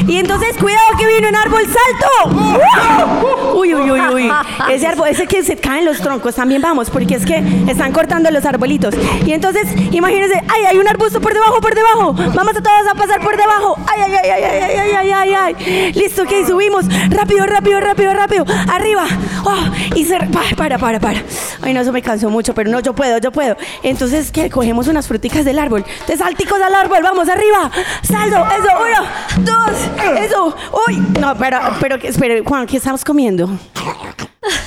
Y 0.08 0.18
entonces, 0.18 0.56
cuidado 0.58 0.98
que 0.98 1.08
viene 1.08 1.30
un 1.30 1.36
árbol 1.36 1.64
salto. 1.64 3.56
Uy, 3.56 3.74
uy, 3.74 3.85
uy, 3.92 4.00
uy. 4.14 4.32
Ese 4.72 4.88
árbol, 4.88 5.08
ese 5.10 5.28
que 5.28 5.44
se 5.44 5.56
caen 5.56 5.86
los 5.86 6.00
troncos, 6.00 6.36
también 6.36 6.62
vamos, 6.62 6.90
porque 6.90 7.16
es 7.16 7.26
que 7.26 7.44
están 7.68 7.92
cortando 7.92 8.30
los 8.32 8.46
arbolitos. 8.46 8.96
Y 9.26 9.32
entonces, 9.32 9.68
imagínense, 9.92 10.42
ay, 10.48 10.66
hay 10.66 10.78
un 10.78 10.88
arbusto 10.88 11.22
por 11.22 11.34
debajo, 11.34 11.62
por 11.62 11.76
debajo. 11.76 12.14
Vamos 12.14 12.56
a 12.56 12.62
todos 12.62 12.88
a 12.92 12.96
pasar 12.96 13.22
por 13.22 13.38
debajo. 13.38 13.78
Ay, 13.88 14.02
ay, 14.06 14.14
ay, 14.24 14.30
ay, 14.32 14.44
ay, 14.44 14.62
ay, 14.62 14.78
ay, 14.78 15.12
ay, 15.12 15.12
ay, 15.12 15.56
ay. 15.58 15.94
Listo, 15.94 16.24
ok, 16.24 16.32
subimos. 16.48 16.86
Rápido, 17.10 17.46
rápido, 17.46 17.80
rápido, 17.80 18.14
rápido. 18.14 18.46
Arriba. 18.72 19.06
Oh, 19.44 19.96
y 19.96 20.06
se... 20.06 20.18
Para, 20.58 20.78
para, 20.78 21.00
para. 21.00 21.24
Ay, 21.62 21.74
no, 21.74 21.82
eso 21.82 21.92
me 21.92 22.02
cansó 22.02 22.30
mucho, 22.30 22.54
pero 22.54 22.70
no, 22.70 22.80
yo 22.80 22.94
puedo, 22.94 23.18
yo 23.20 23.32
puedo. 23.32 23.56
Entonces, 23.84 24.32
¿qué? 24.32 24.50
Cogemos 24.50 24.88
unas 24.88 25.08
fruticas 25.08 25.46
del 25.46 25.60
árbol. 25.60 25.86
Te 26.06 26.18
salticos 26.18 26.62
al 26.62 26.74
árbol, 26.74 27.00
vamos, 27.04 27.30
arriba. 27.30 27.72
Saldo, 28.02 28.46
eso, 28.46 28.70
uno, 28.80 29.52
dos, 29.52 30.20
eso. 30.20 30.56
Uy, 30.88 30.98
no, 31.20 31.36
pero, 31.36 31.60
pero, 31.80 31.96
espere, 31.96 32.44
Juan, 32.44 32.66
¿qué 32.66 32.78
estamos 32.78 33.04
comiendo? 33.04 33.50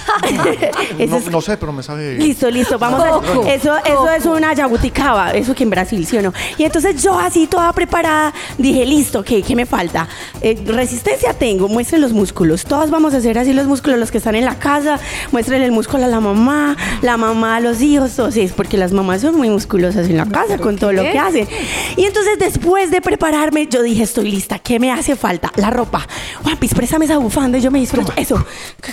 No, 1.30 1.40
sé, 1.40 1.56
pero 1.56 1.72
me 1.72 1.82
sabe. 1.82 2.14
Listo, 2.14 2.50
listo, 2.50 2.78
vamos 2.78 3.02
Coco, 3.02 3.44
a 3.44 3.52
eso, 3.52 3.76
eso 3.84 4.10
es 4.10 4.24
una 4.26 4.52
yabuticaba, 4.52 5.32
eso 5.32 5.54
que 5.54 5.64
en 5.64 5.70
Brasil, 5.70 6.06
¿sí 6.06 6.16
o 6.16 6.22
no? 6.22 6.32
Y 6.56 6.64
entonces 6.64 7.02
yo 7.02 7.18
así 7.18 7.46
toda 7.46 7.72
preparada 7.72 8.32
dije, 8.56 8.84
listo, 8.84 9.22
¿qué, 9.22 9.42
qué 9.42 9.54
me 9.54 9.66
falta? 9.66 10.08
Eh, 10.40 10.60
resistencia 10.66 11.34
tengo, 11.34 11.68
muestren 11.68 12.00
los 12.00 12.12
músculos. 12.12 12.64
Todos 12.64 12.90
vamos 12.90 13.14
a 13.14 13.18
hacer 13.18 13.38
así 13.38 13.52
los 13.52 13.66
músculos, 13.66 13.98
los 13.98 14.10
que 14.10 14.18
están 14.18 14.34
en 14.34 14.44
la 14.44 14.58
casa, 14.58 14.98
muestren 15.32 15.62
el 15.62 15.72
músculo 15.72 16.04
a 16.04 16.08
la 16.08 16.20
mamá, 16.20 16.76
la 17.02 17.16
mamá 17.16 17.56
a 17.56 17.60
los 17.60 17.80
hijos, 17.80 18.12
todos, 18.16 18.34
sí, 18.34 18.40
es 18.42 18.52
porque 18.52 18.76
las 18.76 18.92
mamás 18.92 19.20
son 19.20 19.36
muy 19.36 19.50
musculosas 19.50 20.08
en 20.08 20.16
la 20.16 20.26
casa 20.26 20.58
con 20.58 20.76
todo 20.76 20.92
lo 20.92 21.02
que 21.02 21.18
hacen. 21.18 21.48
Y 21.96 22.04
entonces 22.04 22.38
después 22.38 22.90
de 22.90 23.00
prepararme, 23.00 23.66
yo 23.66 23.82
dije, 23.82 24.02
estoy 24.02 24.30
lista, 24.30 24.58
¿qué 24.58 24.78
me 24.78 24.90
hace 24.92 25.16
falta? 25.16 25.52
La 25.56 25.70
ropa. 25.70 26.06
Juanpis, 26.42 26.74
préstame 26.74 27.04
esa 27.04 27.18
bufanda 27.18 27.58
y 27.58 27.60
yo 27.60 27.70
me 27.70 27.80
disfruto. 27.80 28.12
Eso. 28.16 28.44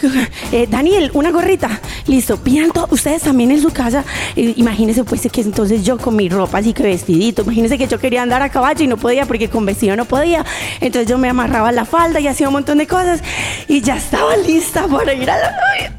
Eh, 0.52 0.68
Daniel, 0.70 1.05
una 1.14 1.32
gorrita. 1.32 1.70
Listo. 2.08 2.38
Pidan 2.38 2.72
todo. 2.72 2.88
Ustedes 2.92 3.22
también 3.24 3.52
en 3.52 3.62
su 3.62 3.72
casa. 3.72 4.04
eh, 4.36 4.54
imagínense 4.58 5.04
pues 5.04 5.28
que 5.32 5.42
entonces 5.42 5.84
yo 5.84 5.98
con 5.98 6.16
mi 6.16 6.30
ropa 6.30 6.60
así 6.60 6.74
que 6.74 6.84
vestidito. 6.84 7.42
Imagínense 7.44 7.78
que 7.78 7.88
yo 7.88 8.00
quería 8.00 8.22
andar 8.22 8.42
a 8.42 8.50
caballo 8.50 8.84
y 8.84 8.88
no 8.88 8.98
podía 8.98 9.26
porque 9.26 9.50
con 9.50 9.66
vestido 9.66 9.96
no 9.96 10.06
podía. 10.06 10.46
Entonces 10.82 11.08
yo 11.10 11.18
me 11.18 11.30
amarraba 11.30 11.72
la 11.72 11.86
falda 11.86 12.20
y 12.20 12.28
hacía 12.28 12.48
un 12.48 12.54
montón 12.54 12.78
de 12.78 12.88
cosas. 12.88 13.22
Y 13.68 13.82
ya 13.82 13.98
estaba 13.98 14.36
lista 14.38 14.88
para 14.88 15.14
ir 15.14 15.30
a, 15.30 15.36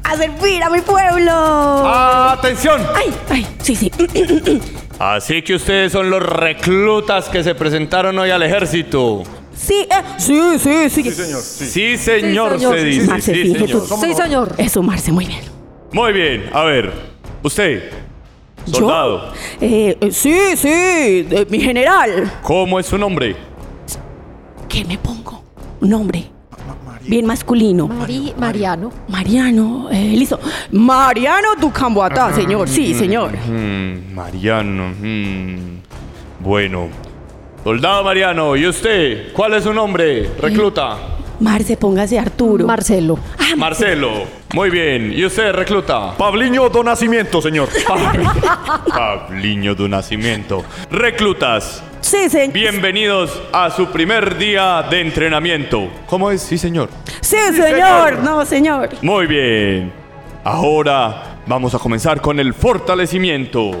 a 0.03 0.17
servir 0.17 0.63
a 0.63 0.69
mi 0.69 0.81
pueblo. 0.81 1.31
¡Atención! 1.31 2.81
Ay, 2.95 3.13
ay, 3.29 3.47
sí, 3.61 3.75
sí. 3.75 3.91
Así 4.99 5.43
que 5.43 5.55
ustedes 5.55 5.91
son 5.91 6.09
los 6.09 6.23
reclutas 6.23 7.29
que 7.29 7.43
se 7.43 7.53
presentaron 7.53 8.17
hoy 8.17 8.31
al 8.31 8.41
ejército. 8.41 9.23
Sí, 9.57 9.87
eh, 9.89 10.03
sí, 10.17 10.39
sí, 10.59 10.89
sí. 10.89 11.11
Sí, 11.11 11.97
señor, 11.97 12.53
señor. 12.59 12.77
se 12.77 12.83
dice. 12.85 13.07
Marce, 13.07 13.33
Sí, 13.33 13.41
fíjate 13.41 13.67
señor. 13.67 13.87
tú. 13.87 13.95
Sí, 13.97 14.13
señor. 14.13 14.55
Eso, 14.57 14.83
Marce, 14.83 15.11
muy 15.11 15.25
bien. 15.25 15.41
Muy 15.91 16.13
bien, 16.13 16.49
a 16.53 16.63
ver. 16.63 16.93
Usted, 17.43 17.91
¿Yo? 18.65 18.73
soldado, 18.79 19.33
Eh, 19.61 19.97
eh, 19.99 20.11
sí, 20.11 20.33
sí, 20.55 20.67
eh, 20.69 21.47
mi 21.49 21.59
general. 21.59 22.31
¿cómo 22.43 22.79
es 22.79 22.85
su 22.85 22.97
nombre? 22.97 23.35
¿Qué 24.69 24.83
me 24.85 24.97
pongo? 24.97 25.43
Un 25.81 25.89
nombre. 25.89 26.29
Bien 27.05 27.25
masculino. 27.25 27.87
Mari- 27.87 28.33
Mariano. 28.37 28.91
Mariano, 29.07 29.87
eh, 29.89 30.13
listo. 30.17 30.39
Mariano 30.71 31.55
Ducamboatá, 31.59 32.33
señor. 32.33 32.67
Sí, 32.67 32.93
señor. 32.93 33.31
Mm, 33.47 34.13
Mariano. 34.13 34.89
mm. 35.01 35.77
Bueno. 36.41 36.89
Soldado 37.67 38.01
Mariano, 38.01 38.55
¿y 38.55 38.65
usted? 38.65 39.33
¿Cuál 39.33 39.55
es 39.55 39.65
su 39.65 39.73
nombre? 39.73 40.29
Recluta. 40.39 40.95
Marce, 41.41 41.75
póngase 41.75 42.17
Arturo. 42.17 42.65
Marcelo. 42.65 43.19
Ah, 43.37 43.57
Marcelo. 43.57 44.23
Muy 44.53 44.69
bien. 44.69 45.11
¿Y 45.11 45.25
usted, 45.25 45.51
recluta? 45.51 46.15
Pabliño 46.15 46.69
do 46.69 46.81
Nacimiento, 46.81 47.41
señor. 47.41 47.67
Pabliño 48.87 49.75
de 49.75 49.89
nacimiento. 49.89 50.63
Reclutas, 50.89 51.83
Sí, 51.99 52.29
señor. 52.29 52.53
bienvenidos 52.53 53.37
a 53.51 53.69
su 53.69 53.87
primer 53.87 54.37
día 54.37 54.87
de 54.89 55.01
entrenamiento. 55.01 55.89
¿Cómo 56.05 56.31
es? 56.31 56.41
Sí, 56.41 56.57
señor. 56.57 56.87
Sí, 57.19 57.35
señor. 57.53 58.19
No, 58.19 58.45
señor. 58.45 58.91
Muy 59.01 59.27
bien. 59.27 59.91
Ahora 60.45 61.39
vamos 61.45 61.75
a 61.75 61.79
comenzar 61.79 62.21
con 62.21 62.39
el 62.39 62.53
fortalecimiento. 62.53 63.71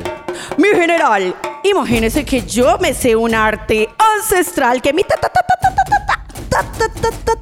Mi 0.57 0.69
general, 0.69 1.35
imagínese 1.63 2.23
que 2.25 2.41
yo 2.41 2.77
me 2.79 2.93
sé 2.93 3.15
un 3.15 3.33
arte 3.35 3.89
ancestral 4.17 4.81
que 4.81 4.93
mi 4.93 5.03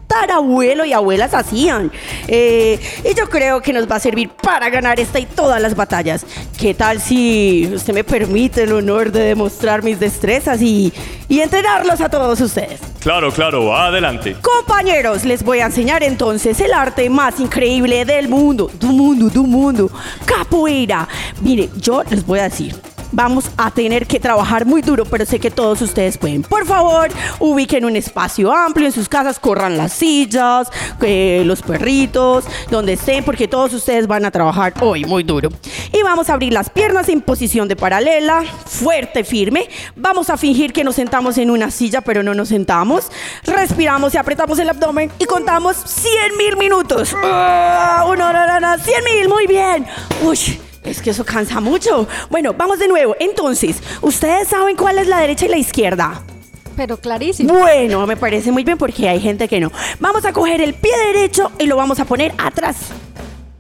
tatarabuelo 0.08 0.86
y 0.86 0.94
abuelas 0.94 1.34
hacían. 1.34 1.92
Eh, 2.28 2.80
y 3.04 3.14
yo 3.16 3.30
creo 3.30 3.62
que 3.62 3.74
nos 3.74 3.90
va 3.90 3.96
a 3.98 4.00
servir 4.00 4.30
para 4.30 4.70
ganar 4.70 5.00
esta 5.00 5.20
y 5.20 5.26
todas 5.26 5.62
las 5.62 5.76
batallas. 5.76 6.26
¿Qué 6.58 6.74
tal 6.74 7.00
si 7.00 7.70
usted 7.74 7.94
me 7.94 8.04
permite 8.04 8.64
el 8.64 8.74
honor 8.74 9.12
de 9.12 9.22
demostrar 9.22 9.84
mis 9.84 10.00
destrezas 10.00 10.62
y 10.62 10.94
y 11.28 11.40
entrenarlos 11.42 12.02
a 12.02 12.10
todos 12.10 12.40
ustedes? 12.42 12.80
Claro, 13.00 13.32
claro, 13.32 13.76
adelante. 13.76 14.36
Compañeros, 14.42 15.26
les 15.26 15.44
voy 15.44 15.60
a 15.60 15.68
enseñar 15.68 16.04
entonces 16.04 16.60
el 16.60 16.74
arte 16.74 17.10
más 17.10 17.40
increíble 17.40 18.06
del 18.06 18.28
mundo. 18.30 18.72
Du 18.80 18.88
mundo, 18.88 19.30
du 19.30 19.46
mundo. 19.46 19.90
Capoeira. 20.26 21.08
Mire, 21.42 21.70
yo 21.78 22.04
les 22.10 22.26
voy 22.26 22.40
a 22.40 22.44
decir. 22.44 22.95
Vamos 23.12 23.50
a 23.58 23.72
tener 23.72 24.08
que 24.08 24.20
trabajar 24.20 24.66
muy 24.66 24.82
duro, 24.82 25.06
pero 25.06 25.26
sé 25.26 25.40
que 25.40 25.52
todos 25.52 25.82
ustedes 25.82 26.18
pueden. 26.18 26.44
Por 26.44 26.66
favor, 26.66 27.10
ubiquen 27.40 27.86
un 27.86 27.96
espacio 27.96 28.54
amplio 28.54 28.88
en 28.88 28.92
sus 28.92 29.10
casas, 29.10 29.40
corran 29.40 29.78
las 29.78 29.94
sillas, 29.94 30.70
eh, 31.02 31.44
los 31.46 31.62
perritos, 31.62 32.46
donde 32.70 32.94
estén, 32.94 33.24
porque 33.24 33.48
todos 33.48 33.74
ustedes 33.74 34.08
van 34.08 34.26
a 34.26 34.32
trabajar 34.32 34.74
hoy 34.82 35.06
muy 35.06 35.24
duro. 35.24 35.50
Y 35.92 36.02
vamos 36.04 36.30
a 36.30 36.34
abrir 36.34 36.54
las 36.54 36.70
piernas 36.70 37.10
en 37.10 37.22
posición 37.22 37.68
de 37.68 37.76
paralela, 37.76 38.44
fuerte, 38.66 39.24
firme. 39.24 39.70
Vamos 39.96 40.30
a 40.30 40.38
fingir 40.38 40.74
que 40.74 40.84
nos 40.84 40.96
sentamos 40.96 41.38
en 41.38 41.52
una 41.52 41.72
silla, 41.72 42.02
pero 42.02 42.24
no 42.24 42.34
nos 42.34 42.50
sentamos. 42.50 43.12
Respiramos 43.44 44.14
y 44.14 44.18
apretamos 44.18 44.60
el 44.60 44.70
abdomen 44.70 45.12
y 45.20 45.26
contamos 45.26 45.78
100 45.78 46.38
mil 46.38 46.58
minutos. 46.58 47.16
Ah, 47.24 48.06
uno, 48.08 48.32
no, 48.32 48.48
no, 48.48 48.60
no, 48.60 48.78
100 48.78 49.04
mil, 49.04 49.30
muy 49.30 49.48
bien. 49.48 49.86
Uy. 50.24 50.60
Es 50.86 51.02
que 51.02 51.10
eso 51.10 51.26
cansa 51.26 51.60
mucho. 51.60 52.08
Bueno, 52.30 52.54
vamos 52.54 52.80
de 52.80 52.88
nuevo. 52.88 53.16
Entonces, 53.20 53.82
¿ustedes 54.02 54.48
saben 54.48 54.76
cuál 54.76 55.00
es 55.00 55.08
la 55.08 55.20
derecha 55.20 55.46
y 55.46 55.50
la 55.50 55.58
izquierda? 55.58 56.22
Pero 56.76 56.98
clarísimo. 56.98 57.54
Bueno, 57.54 58.06
me 58.06 58.18
parece 58.18 58.52
muy 58.52 58.64
bien 58.64 58.78
porque 58.78 59.08
hay 59.08 59.20
gente 59.20 59.48
que 59.48 59.60
no. 59.60 59.72
Vamos 60.00 60.26
a 60.26 60.34
coger 60.34 60.62
el 60.62 60.74
pie 60.74 60.92
derecho 61.14 61.52
y 61.58 61.66
lo 61.66 61.76
vamos 61.76 62.00
a 62.00 62.06
poner 62.06 62.34
atrás. 62.38 62.92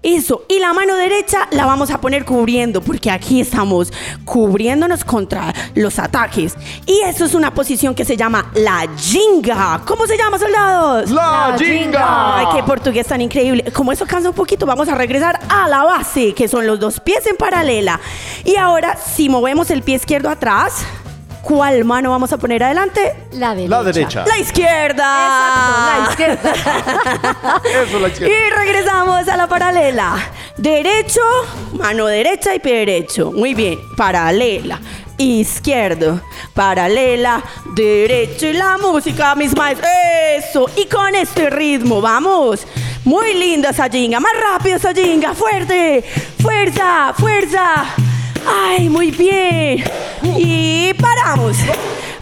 Eso, 0.05 0.45
y 0.47 0.59
la 0.59 0.71
mano 0.71 0.95
derecha 0.95 1.47
la 1.49 1.65
vamos 1.65 1.89
a 1.89 1.99
poner 1.99 2.25
cubriendo, 2.25 2.79
porque 2.79 3.09
aquí 3.09 3.41
estamos 3.41 3.91
cubriéndonos 4.23 5.03
contra 5.03 5.51
los 5.73 5.97
ataques. 5.97 6.55
Y 6.85 7.01
eso 7.01 7.25
es 7.25 7.33
una 7.33 7.55
posición 7.55 7.95
que 7.95 8.05
se 8.05 8.15
llama 8.15 8.51
la 8.53 8.87
jinga. 8.95 9.81
¿Cómo 9.83 10.05
se 10.05 10.15
llama, 10.15 10.37
soldados? 10.37 11.09
¡La 11.09 11.55
jinga! 11.57 12.37
Ay, 12.37 12.45
qué 12.53 12.61
portugués 12.61 13.07
tan 13.07 13.19
increíble. 13.19 13.71
Como 13.73 13.91
eso 13.91 14.05
cansa 14.05 14.29
un 14.29 14.35
poquito, 14.35 14.67
vamos 14.67 14.87
a 14.89 14.93
regresar 14.93 15.39
a 15.49 15.67
la 15.67 15.83
base, 15.83 16.35
que 16.35 16.47
son 16.47 16.67
los 16.67 16.79
dos 16.79 16.99
pies 16.99 17.25
en 17.25 17.35
paralela. 17.35 17.99
Y 18.43 18.57
ahora, 18.57 18.97
si 18.97 19.27
movemos 19.27 19.71
el 19.71 19.81
pie 19.81 19.95
izquierdo 19.95 20.29
atrás, 20.29 20.85
¿cuál 21.45 21.85
mano 21.85 22.09
vamos 22.09 22.33
a 22.33 22.37
poner 22.37 22.63
adelante? 22.63 23.15
La 23.33 23.53
derecha. 23.53 23.69
La 23.69 23.83
derecha. 23.83 24.25
La 24.25 24.37
izquierda. 24.39 25.05
Exacto, 25.27 25.91
la 25.93 26.09
izquierda. 26.09 27.61
Eso, 27.83 27.99
la 27.99 28.07
izquierda. 28.07 28.35
Y 28.35 28.49
regresamos 28.49 29.27
a 29.27 29.37
la 29.37 29.47
paralela. 29.47 30.17
Derecho, 30.57 31.21
mano 31.73 32.07
derecha 32.07 32.55
y 32.55 32.59
pie 32.59 32.79
derecho. 32.79 33.31
Muy 33.31 33.53
bien. 33.53 33.79
Paralela. 33.95 34.79
Izquierdo, 35.17 36.19
paralela, 36.53 37.41
derecho 37.73 38.47
y 38.47 38.53
la 38.53 38.77
música, 38.77 39.33
mis 39.35 39.55
maestros. 39.55 39.89
Eso. 40.37 40.69
Y 40.75 40.87
con 40.87 41.15
este 41.15 41.49
ritmo, 41.49 42.01
vamos. 42.01 42.67
Muy 43.05 43.33
linda 43.33 43.69
esa 43.69 43.87
jinga. 43.87 44.19
Más 44.19 44.33
rápido 44.41 44.75
esa 44.75 44.93
jinga. 44.93 45.33
Fuerte. 45.33 46.03
Fuerza, 46.41 47.13
fuerza. 47.17 47.85
Ay, 48.45 48.89
muy 48.89 49.11
bien. 49.11 49.83
Y 50.37 50.93
paramos. 50.93 51.57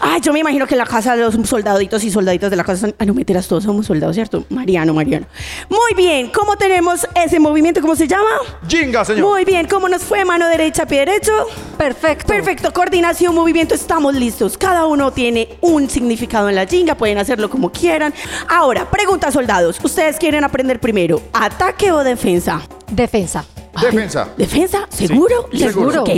Ay, 0.00 0.20
yo 0.20 0.32
me 0.32 0.40
imagino 0.40 0.66
que 0.66 0.74
en 0.74 0.78
la 0.78 0.86
casa 0.86 1.16
de 1.16 1.22
los 1.22 1.34
soldaditos 1.48 2.04
y 2.04 2.10
soldaditas 2.10 2.50
de 2.50 2.56
la 2.56 2.64
casa 2.64 2.82
son. 2.82 2.94
Ah, 2.98 3.04
no, 3.06 3.14
meteras, 3.14 3.48
todos 3.48 3.64
somos 3.64 3.86
soldados, 3.86 4.14
¿cierto? 4.14 4.44
Mariano, 4.50 4.92
Mariano. 4.92 5.26
Muy 5.70 5.94
bien. 5.96 6.30
¿Cómo 6.30 6.56
tenemos 6.56 7.06
ese 7.14 7.40
movimiento? 7.40 7.80
¿Cómo 7.80 7.96
se 7.96 8.06
llama? 8.06 8.28
Jinga, 8.68 9.04
señor. 9.04 9.26
Muy 9.26 9.44
bien. 9.44 9.66
¿Cómo 9.66 9.88
nos 9.88 10.02
fue? 10.02 10.24
Mano 10.24 10.46
derecha, 10.48 10.86
pie 10.86 11.00
derecho. 11.00 11.32
Perfecto. 11.78 12.26
Perfecto, 12.26 12.72
coordinación, 12.72 13.34
movimiento, 13.34 13.74
estamos 13.74 14.14
listos. 14.14 14.58
Cada 14.58 14.86
uno 14.86 15.12
tiene 15.12 15.56
un 15.60 15.88
significado 15.88 16.48
en 16.48 16.56
la 16.56 16.66
jinga, 16.66 16.94
pueden 16.96 17.18
hacerlo 17.18 17.48
como 17.50 17.70
quieran. 17.70 18.12
Ahora, 18.48 18.90
pregunta 18.90 19.30
soldados, 19.32 19.78
¿ustedes 19.82 20.16
quieren 20.18 20.44
aprender 20.44 20.80
primero 20.80 21.20
ataque 21.32 21.92
o 21.92 22.04
defensa? 22.04 22.60
Defensa. 22.90 23.44
Defensa. 23.80 24.28
¿Defensa? 24.36 24.86
¿Seguro? 24.90 25.48
Sí, 25.52 25.58
seguro. 25.58 26.02
Ok. 26.02 26.10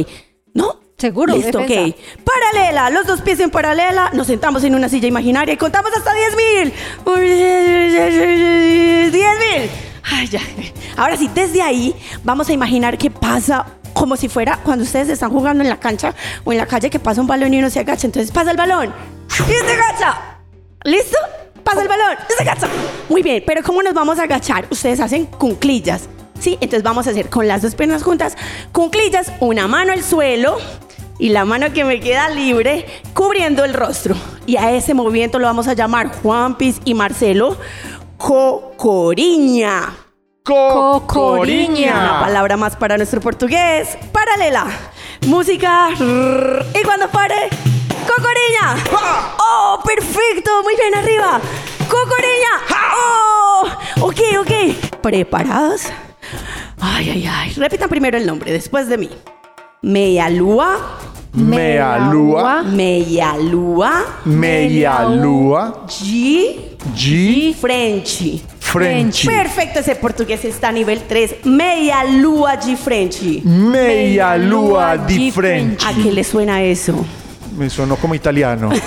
¿No? 0.54 0.80
Seguro, 0.98 1.34
Listo, 1.36 1.58
defensa. 1.58 1.94
ok. 1.94 2.24
Paralela, 2.24 2.88
los 2.90 3.06
dos 3.06 3.20
pies 3.20 3.38
en 3.40 3.50
paralela, 3.50 4.10
nos 4.14 4.26
sentamos 4.28 4.64
en 4.64 4.74
una 4.74 4.88
silla 4.88 5.06
imaginaria 5.08 5.52
y 5.52 5.56
contamos 5.58 5.90
hasta 5.94 6.12
10 6.14 6.36
mil. 6.36 6.72
10 9.12 9.12
mil. 9.12 9.70
Ay, 10.04 10.26
ya. 10.28 10.40
Ahora 10.96 11.16
sí, 11.16 11.28
desde 11.34 11.60
ahí 11.62 11.94
vamos 12.24 12.48
a 12.48 12.52
imaginar 12.52 12.96
qué 12.96 13.10
pasa 13.10 13.66
como 13.92 14.16
si 14.16 14.28
fuera 14.28 14.58
cuando 14.62 14.84
ustedes 14.84 15.08
están 15.08 15.30
jugando 15.30 15.62
en 15.62 15.68
la 15.70 15.78
cancha 15.78 16.14
o 16.44 16.52
en 16.52 16.58
la 16.58 16.66
calle 16.66 16.88
que 16.90 16.98
pasa 16.98 17.20
un 17.20 17.26
balón 17.26 17.52
y 17.52 17.58
uno 17.58 17.68
se 17.70 17.80
agacha. 17.80 18.06
Entonces 18.06 18.30
pasa 18.30 18.50
el 18.50 18.56
balón 18.56 18.92
y 19.28 19.52
se 19.52 19.72
agacha. 19.72 20.38
¿Listo? 20.84 21.18
Pasa 21.64 21.82
el 21.82 21.88
balón 21.88 22.16
y 22.28 22.32
se 22.32 22.42
agacha. 22.42 22.68
Muy 23.08 23.22
bien, 23.22 23.42
pero 23.46 23.62
¿cómo 23.62 23.82
nos 23.82 23.92
vamos 23.92 24.18
a 24.18 24.22
agachar? 24.22 24.66
Ustedes 24.70 25.00
hacen 25.00 25.26
cunclillas. 25.26 26.08
Sí, 26.38 26.54
entonces 26.60 26.82
vamos 26.82 27.06
a 27.06 27.10
hacer 27.10 27.28
con 27.30 27.48
las 27.48 27.62
dos 27.62 27.74
piernas 27.74 28.02
juntas, 28.02 28.36
cunclillas, 28.72 29.32
una 29.40 29.66
mano 29.66 29.92
al 29.92 30.02
suelo 30.02 30.58
y 31.18 31.30
la 31.30 31.44
mano 31.44 31.72
que 31.72 31.84
me 31.84 32.00
queda 32.00 32.28
libre 32.28 32.86
cubriendo 33.14 33.64
el 33.64 33.74
rostro. 33.74 34.14
Y 34.46 34.56
a 34.56 34.72
ese 34.72 34.94
movimiento 34.94 35.38
lo 35.38 35.46
vamos 35.46 35.66
a 35.66 35.72
llamar 35.74 36.12
Juanpis 36.22 36.80
y 36.84 36.94
Marcelo 36.94 37.56
Cocoriña. 38.18 39.94
Una 40.48 40.64
Cocoriña. 41.02 42.20
palabra 42.20 42.56
más 42.56 42.76
para 42.76 42.96
nuestro 42.96 43.20
portugués. 43.20 43.98
Paralela. 44.12 44.66
Música. 45.26 45.88
Y 45.90 46.82
cuando 46.84 47.08
pare. 47.08 47.48
Cocoriña. 48.06 48.76
Oh, 49.38 49.80
perfecto. 49.84 50.62
Muy 50.62 50.76
bien, 50.76 50.94
arriba. 50.94 51.40
Cocoriña. 51.88 52.62
Oh. 52.96 53.68
Ok, 54.02 54.20
ok. 54.40 55.00
¿Preparados? 55.02 55.90
Ay, 56.88 57.10
ay, 57.10 57.26
ay. 57.26 57.52
Repitan 57.56 57.88
primero 57.88 58.16
el 58.16 58.24
nombre, 58.24 58.52
después 58.52 58.88
de 58.88 58.96
mí. 58.96 59.10
Meyalúa. 59.82 60.98
Mealúa. 61.32 62.62
Meyalúa. 62.62 64.20
Meyalúa. 64.24 65.84
G. 65.88 66.76
G. 66.94 67.54
Frenchy. 67.54 68.40
Frenchy. 68.60 69.26
Perfecto, 69.26 69.80
ese 69.80 69.96
portugués 69.96 70.44
está 70.44 70.68
a 70.68 70.72
nivel 70.72 71.02
3. 71.02 71.44
Meia 71.44 72.04
lua 72.04 72.56
de 72.56 72.76
Frenchy. 72.76 73.42
Meyalúa 73.44 74.96
di 74.96 75.16
Di 75.16 75.30
French. 75.32 75.84
¿A 75.84 75.92
qué 75.92 76.12
le 76.12 76.22
suena 76.22 76.62
eso? 76.62 77.04
Me 77.56 77.70
sonó 77.70 77.96
como 77.96 78.14
italiano. 78.14 78.70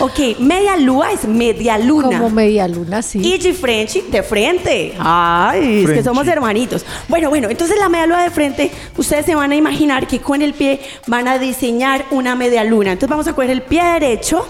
Ok, 0.00 0.38
media 0.38 0.76
lua 0.76 1.10
es 1.10 1.26
media 1.26 1.76
luna. 1.76 2.18
Como 2.18 2.30
media 2.30 2.68
luna, 2.68 3.02
sí. 3.02 3.18
Y 3.20 3.36
de 3.38 3.52
frente, 3.52 4.04
de 4.08 4.22
frente. 4.22 4.94
Ay, 4.98 5.84
es 5.84 5.90
que 5.90 6.04
somos 6.04 6.26
hermanitos. 6.28 6.86
Bueno, 7.08 7.30
bueno, 7.30 7.48
entonces 7.50 7.76
la 7.80 7.88
media 7.88 8.06
luna 8.06 8.22
de 8.22 8.30
frente, 8.30 8.70
ustedes 8.96 9.26
se 9.26 9.34
van 9.34 9.50
a 9.50 9.56
imaginar 9.56 10.06
que 10.06 10.20
con 10.20 10.40
el 10.40 10.54
pie 10.54 10.80
van 11.08 11.26
a 11.26 11.38
diseñar 11.38 12.04
una 12.12 12.36
media 12.36 12.62
luna. 12.62 12.92
Entonces 12.92 13.10
vamos 13.10 13.26
a 13.26 13.32
coger 13.32 13.50
el 13.50 13.62
pie 13.62 13.82
derecho, 13.82 14.46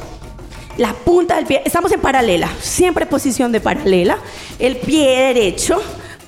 la 0.76 0.92
punta 0.92 1.36
del 1.36 1.46
pie, 1.46 1.62
estamos 1.64 1.90
en 1.92 2.00
paralela, 2.00 2.50
siempre 2.60 3.06
posición 3.06 3.50
de 3.50 3.60
paralela. 3.60 4.18
El 4.58 4.76
pie 4.76 5.32
derecho 5.32 5.80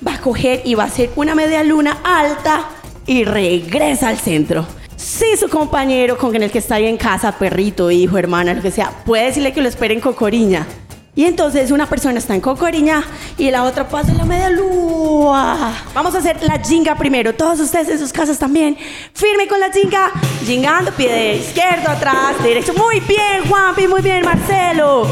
va 0.05 0.15
a 0.15 0.19
coger 0.19 0.63
y 0.65 0.73
va 0.73 0.85
a 0.85 0.87
hacer 0.87 1.11
una 1.15 1.35
media 1.35 1.63
luna 1.63 1.99
alta 2.03 2.69
y 3.05 3.23
regresa 3.23 4.07
al 4.07 4.17
centro. 4.17 4.65
Si 5.01 5.35
su 5.35 5.49
compañero 5.49 6.15
con 6.15 6.35
el 6.35 6.51
que 6.51 6.59
está 6.59 6.75
ahí 6.75 6.85
en 6.85 6.95
casa, 6.95 7.31
perrito, 7.31 7.89
hijo, 7.89 8.19
hermana, 8.19 8.53
lo 8.53 8.61
que 8.61 8.69
sea, 8.69 8.91
puede 9.03 9.25
decirle 9.25 9.51
que 9.51 9.59
lo 9.59 9.67
espere 9.67 9.95
en 9.95 9.99
Cocoriña. 9.99 10.67
Y 11.15 11.25
entonces 11.25 11.71
una 11.71 11.87
persona 11.87 12.19
está 12.19 12.35
en 12.35 12.41
Cocoriña 12.41 13.03
y 13.35 13.49
la 13.49 13.63
otra 13.63 13.89
pasa 13.89 14.11
en 14.11 14.19
la 14.19 14.25
media 14.25 14.51
lua. 14.51 15.73
Vamos 15.95 16.13
a 16.13 16.19
hacer 16.19 16.43
la 16.43 16.59
jinga 16.59 16.93
primero. 16.95 17.33
Todos 17.33 17.59
ustedes 17.59 17.89
en 17.89 17.97
sus 17.97 18.13
casas 18.13 18.37
también. 18.37 18.77
Firme 19.15 19.47
con 19.47 19.59
la 19.59 19.71
jinga. 19.71 20.11
Jingando, 20.45 20.91
pie 20.91 21.11
de 21.11 21.35
izquierdo, 21.37 21.89
atrás, 21.89 22.35
derecho. 22.43 22.75
Muy 22.75 22.99
bien, 22.99 23.49
Juanpi, 23.49 23.87
muy 23.87 24.01
bien, 24.01 24.23
Marcelo. 24.23 25.07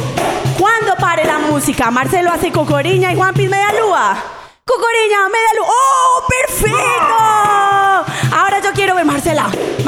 Cuando 0.59 0.95
pare 0.97 1.25
la 1.25 1.39
música, 1.39 1.89
Marcelo 1.89 2.31
hace 2.31 2.51
Cocoriña 2.51 3.11
y 3.11 3.15
Juanpi 3.15 3.47
media 3.47 3.73
lua. 3.81 4.23
Cocoriña, 4.63 5.27
media. 5.29 5.61
¡Oh, 5.63 6.27
perfecto! 6.27 6.88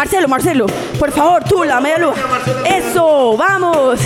Marcelo, 0.01 0.27
Marcelo, 0.27 0.65
por 0.97 1.11
favor, 1.11 1.43
tú, 1.43 1.63
la 1.63 1.79
media 1.79 1.99
lua. 1.99 2.15
Eso, 2.65 3.37
vamos. 3.37 3.99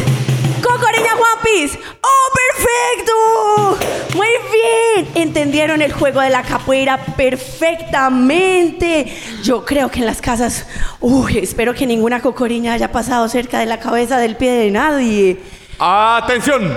Cocoriña 0.62 1.12
Juanpis. 1.15 1.79
¡Oh, 2.01 2.34
perfecto! 2.51 3.77
Muy 4.13 4.27
bien. 4.51 5.08
Entendieron 5.15 5.81
el 5.81 5.93
juego 5.93 6.19
de 6.19 6.31
la 6.31 6.43
capoeira 6.43 6.97
perfectamente. 6.97 9.05
Yo 9.41 9.63
creo 9.63 9.89
que 9.89 10.01
en 10.01 10.05
las 10.08 10.21
casas, 10.21 10.67
uy, 10.99 11.38
espero 11.38 11.73
que 11.73 11.88
ninguna 11.88 12.19
cocoriña 12.19 12.73
haya 12.73 12.91
pasado 12.91 13.29
cerca 13.29 13.62
de 13.62 13.65
la 13.65 13.79
cabeza 13.79 14.17
del 14.17 14.36
pie 14.36 14.51
de 14.51 14.71
nadie. 14.71 15.38
¡Atención! 15.79 16.73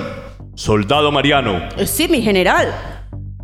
Soldado 0.55 1.11
Mariano. 1.11 1.57
Eh, 1.77 1.89
Sí, 1.89 2.07
mi 2.07 2.23
general. 2.23 2.73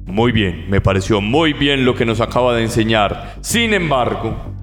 Muy 0.06 0.30
bien, 0.30 0.66
me 0.70 0.80
pareció 0.80 1.20
muy 1.20 1.52
bien 1.52 1.84
lo 1.84 1.96
que 1.96 2.04
nos 2.06 2.20
acaba 2.20 2.54
de 2.54 2.62
enseñar. 2.62 3.34
Sin 3.40 3.74
embargo, 3.74 4.53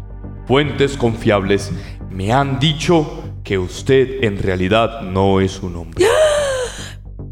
fuentes 0.51 0.97
confiables 0.97 1.71
me 2.09 2.33
han 2.33 2.59
dicho 2.59 3.23
que 3.41 3.57
usted 3.57 4.21
en 4.21 4.37
realidad 4.37 4.99
no 4.99 5.39
es 5.39 5.63
un 5.63 5.77
hombre. 5.77 6.05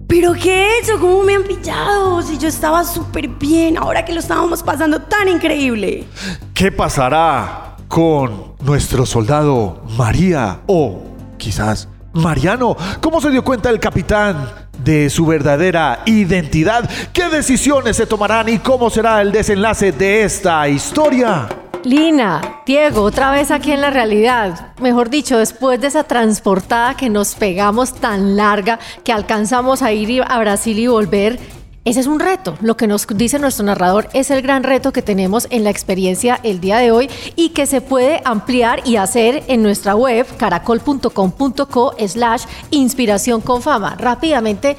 ¿Pero 0.08 0.32
qué 0.32 0.50
he 0.50 0.80
hecho? 0.80 0.98
¿Cómo 0.98 1.22
me 1.24 1.36
han 1.36 1.44
pillado? 1.44 2.22
Si 2.22 2.38
yo 2.38 2.48
estaba 2.48 2.86
súper 2.86 3.28
bien, 3.28 3.78
ahora 3.78 4.06
que 4.06 4.14
lo 4.14 4.22
estábamos 4.22 4.64
pasando 4.64 5.02
tan 5.02 5.28
increíble. 5.28 6.06
¿Qué 6.54 6.72
pasará? 6.72 7.76
con 7.90 8.54
nuestro 8.62 9.06
soldado 9.06 9.84
María 9.98 10.62
o 10.68 11.02
quizás 11.38 11.90
Mariano. 12.14 12.78
¿Cómo 13.02 13.20
se 13.20 13.32
dio 13.32 13.44
cuenta 13.44 13.70
el 13.70 13.82
capitán 13.82 14.70
de 14.82 15.10
su 15.10 15.26
verdadera 15.26 16.04
identidad? 16.06 16.90
¿Qué 17.12 17.28
decisiones 17.28 17.98
se 17.98 18.06
tomarán 18.06 18.48
y 18.48 18.60
cómo 18.60 18.90
será 18.90 19.22
el 19.22 19.34
desenlace 19.34 19.92
de 19.92 20.24
esta 20.24 20.70
historia? 20.70 21.50
Lina, 21.84 22.62
Diego, 22.66 23.04
otra 23.04 23.32
vez 23.32 23.52
aquí 23.52 23.72
en 23.72 23.80
la 23.80 23.90
realidad. 23.90 24.74
Mejor 24.82 25.10
dicho, 25.10 25.38
después 25.38 25.80
de 25.80 25.88
esa 25.88 26.04
transportada 26.04 26.96
que 26.96 27.10
nos 27.10 27.36
pegamos 27.36 27.94
tan 27.94 28.36
larga 28.36 28.80
que 29.06 29.14
alcanzamos 29.14 29.82
a 29.82 29.94
ir 29.94 30.22
a 30.28 30.40
Brasil 30.40 30.78
y 30.78 30.88
volver, 30.88 31.40
ese 31.86 32.02
es 32.02 32.08
un 32.08 32.20
reto. 32.20 32.58
Lo 32.60 32.76
que 32.76 32.86
nos 32.86 33.08
dice 33.08 33.40
nuestro 33.40 33.66
narrador 33.66 34.10
es 34.14 34.30
el 34.30 34.42
gran 34.42 34.64
reto 34.64 34.92
que 34.92 35.02
tenemos 35.02 35.48
en 35.52 35.64
la 35.64 35.70
experiencia 35.70 36.40
el 36.44 36.60
día 36.60 36.78
de 36.80 36.92
hoy 36.92 37.10
y 37.38 37.50
que 37.50 37.66
se 37.66 37.80
puede 37.80 38.22
ampliar 38.26 38.82
y 38.86 38.98
hacer 38.98 39.44
en 39.48 39.64
nuestra 39.64 39.96
web 39.96 40.28
caracol.com.co 40.36 41.96
slash 42.08 42.44
inspiración 42.72 43.40
con 43.40 43.62
fama. 43.62 43.96
Rápidamente, 43.98 44.76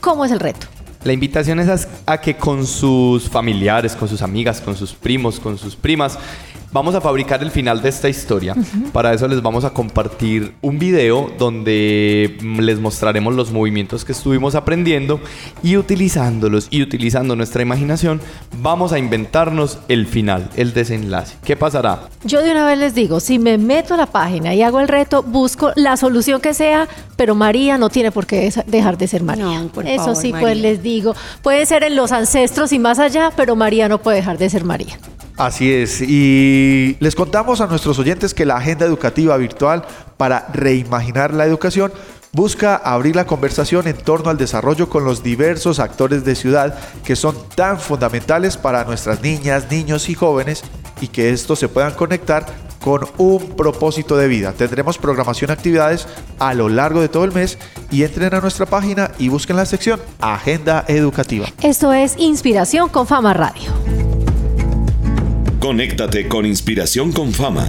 ¿cómo 0.00 0.24
es 0.24 0.32
el 0.32 0.40
reto? 0.40 0.66
La 1.04 1.12
invitación 1.12 1.60
es 1.60 1.68
a, 2.06 2.12
a 2.12 2.20
que 2.20 2.36
con 2.36 2.66
sus 2.66 3.28
familiares, 3.28 3.94
con 3.94 4.08
sus 4.08 4.20
amigas, 4.22 4.60
con 4.60 4.76
sus 4.76 4.92
primos, 4.92 5.38
con 5.38 5.56
sus 5.56 5.76
primas, 5.76 6.18
vamos 6.72 6.94
a 6.94 7.00
fabricar 7.00 7.42
el 7.42 7.50
final 7.50 7.80
de 7.82 7.88
esta 7.88 8.08
historia. 8.08 8.54
Para 8.92 9.12
eso 9.12 9.26
les 9.28 9.42
vamos 9.42 9.64
a 9.64 9.70
compartir 9.70 10.54
un 10.60 10.78
video 10.78 11.30
donde 11.38 12.38
mm, 12.42 12.60
les 12.60 12.78
mostraremos 12.80 13.34
los 13.34 13.52
movimientos 13.52 14.04
que 14.04 14.12
estuvimos 14.12 14.54
aprendiendo 14.54 15.20
y 15.62 15.76
utilizándolos 15.76 16.68
y 16.70 16.82
utilizando 16.82 17.36
nuestra 17.36 17.62
imaginación, 17.62 18.20
vamos 18.60 18.92
a 18.92 18.98
inventarnos 18.98 19.78
el 19.88 20.06
final, 20.06 20.50
el 20.56 20.72
desenlace. 20.72 21.36
¿Qué 21.44 21.56
pasará? 21.56 22.00
Yo 22.24 22.42
de 22.42 22.50
una 22.50 22.66
vez 22.66 22.78
les 22.78 22.94
digo, 22.94 23.20
si 23.20 23.38
me 23.38 23.58
meto 23.58 23.94
a 23.94 23.96
la 23.96 24.06
página 24.06 24.54
y 24.54 24.62
hago 24.62 24.80
el 24.80 24.88
reto, 24.88 25.22
busco 25.22 25.72
la 25.76 25.96
solución 25.96 26.40
que 26.40 26.54
sea, 26.54 26.88
pero 27.16 27.34
María 27.34 27.78
no 27.78 27.88
tiene 27.88 28.12
por 28.12 28.26
qué 28.26 28.52
dejar 28.66 28.98
de 28.98 29.08
ser 29.08 29.22
María. 29.22 29.44
No, 29.44 29.68
por 29.68 29.86
Eso 29.86 30.04
favor, 30.04 30.16
sí, 30.16 30.32
pues 30.38 30.56
les 30.56 30.82
digo, 30.82 31.14
puede 31.42 31.64
ser 31.66 31.82
en 31.82 31.96
los 31.96 32.12
ancestros 32.12 32.72
y 32.72 32.78
más 32.78 32.98
allá, 32.98 33.32
pero 33.36 33.56
María 33.56 33.88
no 33.88 33.98
puede 33.98 34.18
dejar 34.18 34.38
de 34.38 34.50
ser 34.50 34.64
María. 34.64 34.98
Así 35.38 35.72
es, 35.72 36.00
y 36.00 36.96
les 36.98 37.14
contamos 37.14 37.60
a 37.60 37.68
nuestros 37.68 37.96
oyentes 38.00 38.34
que 38.34 38.44
la 38.44 38.56
agenda 38.56 38.84
educativa 38.84 39.36
virtual 39.36 39.84
para 40.16 40.48
reimaginar 40.52 41.32
la 41.32 41.46
educación 41.46 41.92
busca 42.32 42.74
abrir 42.74 43.14
la 43.14 43.24
conversación 43.24 43.86
en 43.86 43.96
torno 43.96 44.30
al 44.30 44.36
desarrollo 44.36 44.88
con 44.88 45.04
los 45.04 45.22
diversos 45.22 45.78
actores 45.78 46.24
de 46.24 46.34
ciudad 46.34 46.76
que 47.04 47.14
son 47.14 47.36
tan 47.54 47.78
fundamentales 47.78 48.56
para 48.56 48.84
nuestras 48.84 49.22
niñas, 49.22 49.70
niños 49.70 50.08
y 50.08 50.14
jóvenes 50.14 50.64
y 51.00 51.06
que 51.06 51.30
estos 51.30 51.60
se 51.60 51.68
puedan 51.68 51.94
conectar 51.94 52.44
con 52.80 53.06
un 53.18 53.56
propósito 53.56 54.16
de 54.16 54.26
vida. 54.26 54.52
Tendremos 54.52 54.98
programación 54.98 55.52
actividades 55.52 56.08
a 56.40 56.52
lo 56.52 56.68
largo 56.68 57.00
de 57.00 57.08
todo 57.08 57.24
el 57.24 57.32
mes 57.32 57.58
y 57.92 58.02
entren 58.02 58.34
a 58.34 58.40
nuestra 58.40 58.66
página 58.66 59.12
y 59.18 59.28
busquen 59.28 59.56
la 59.56 59.66
sección 59.66 60.00
Agenda 60.20 60.84
Educativa. 60.88 61.46
Esto 61.62 61.92
es 61.92 62.16
Inspiración 62.18 62.88
con 62.88 63.06
Fama 63.06 63.34
Radio. 63.34 64.07
Conéctate 65.60 66.28
con 66.28 66.46
Inspiración 66.46 67.10
con 67.10 67.32
Fama. 67.32 67.66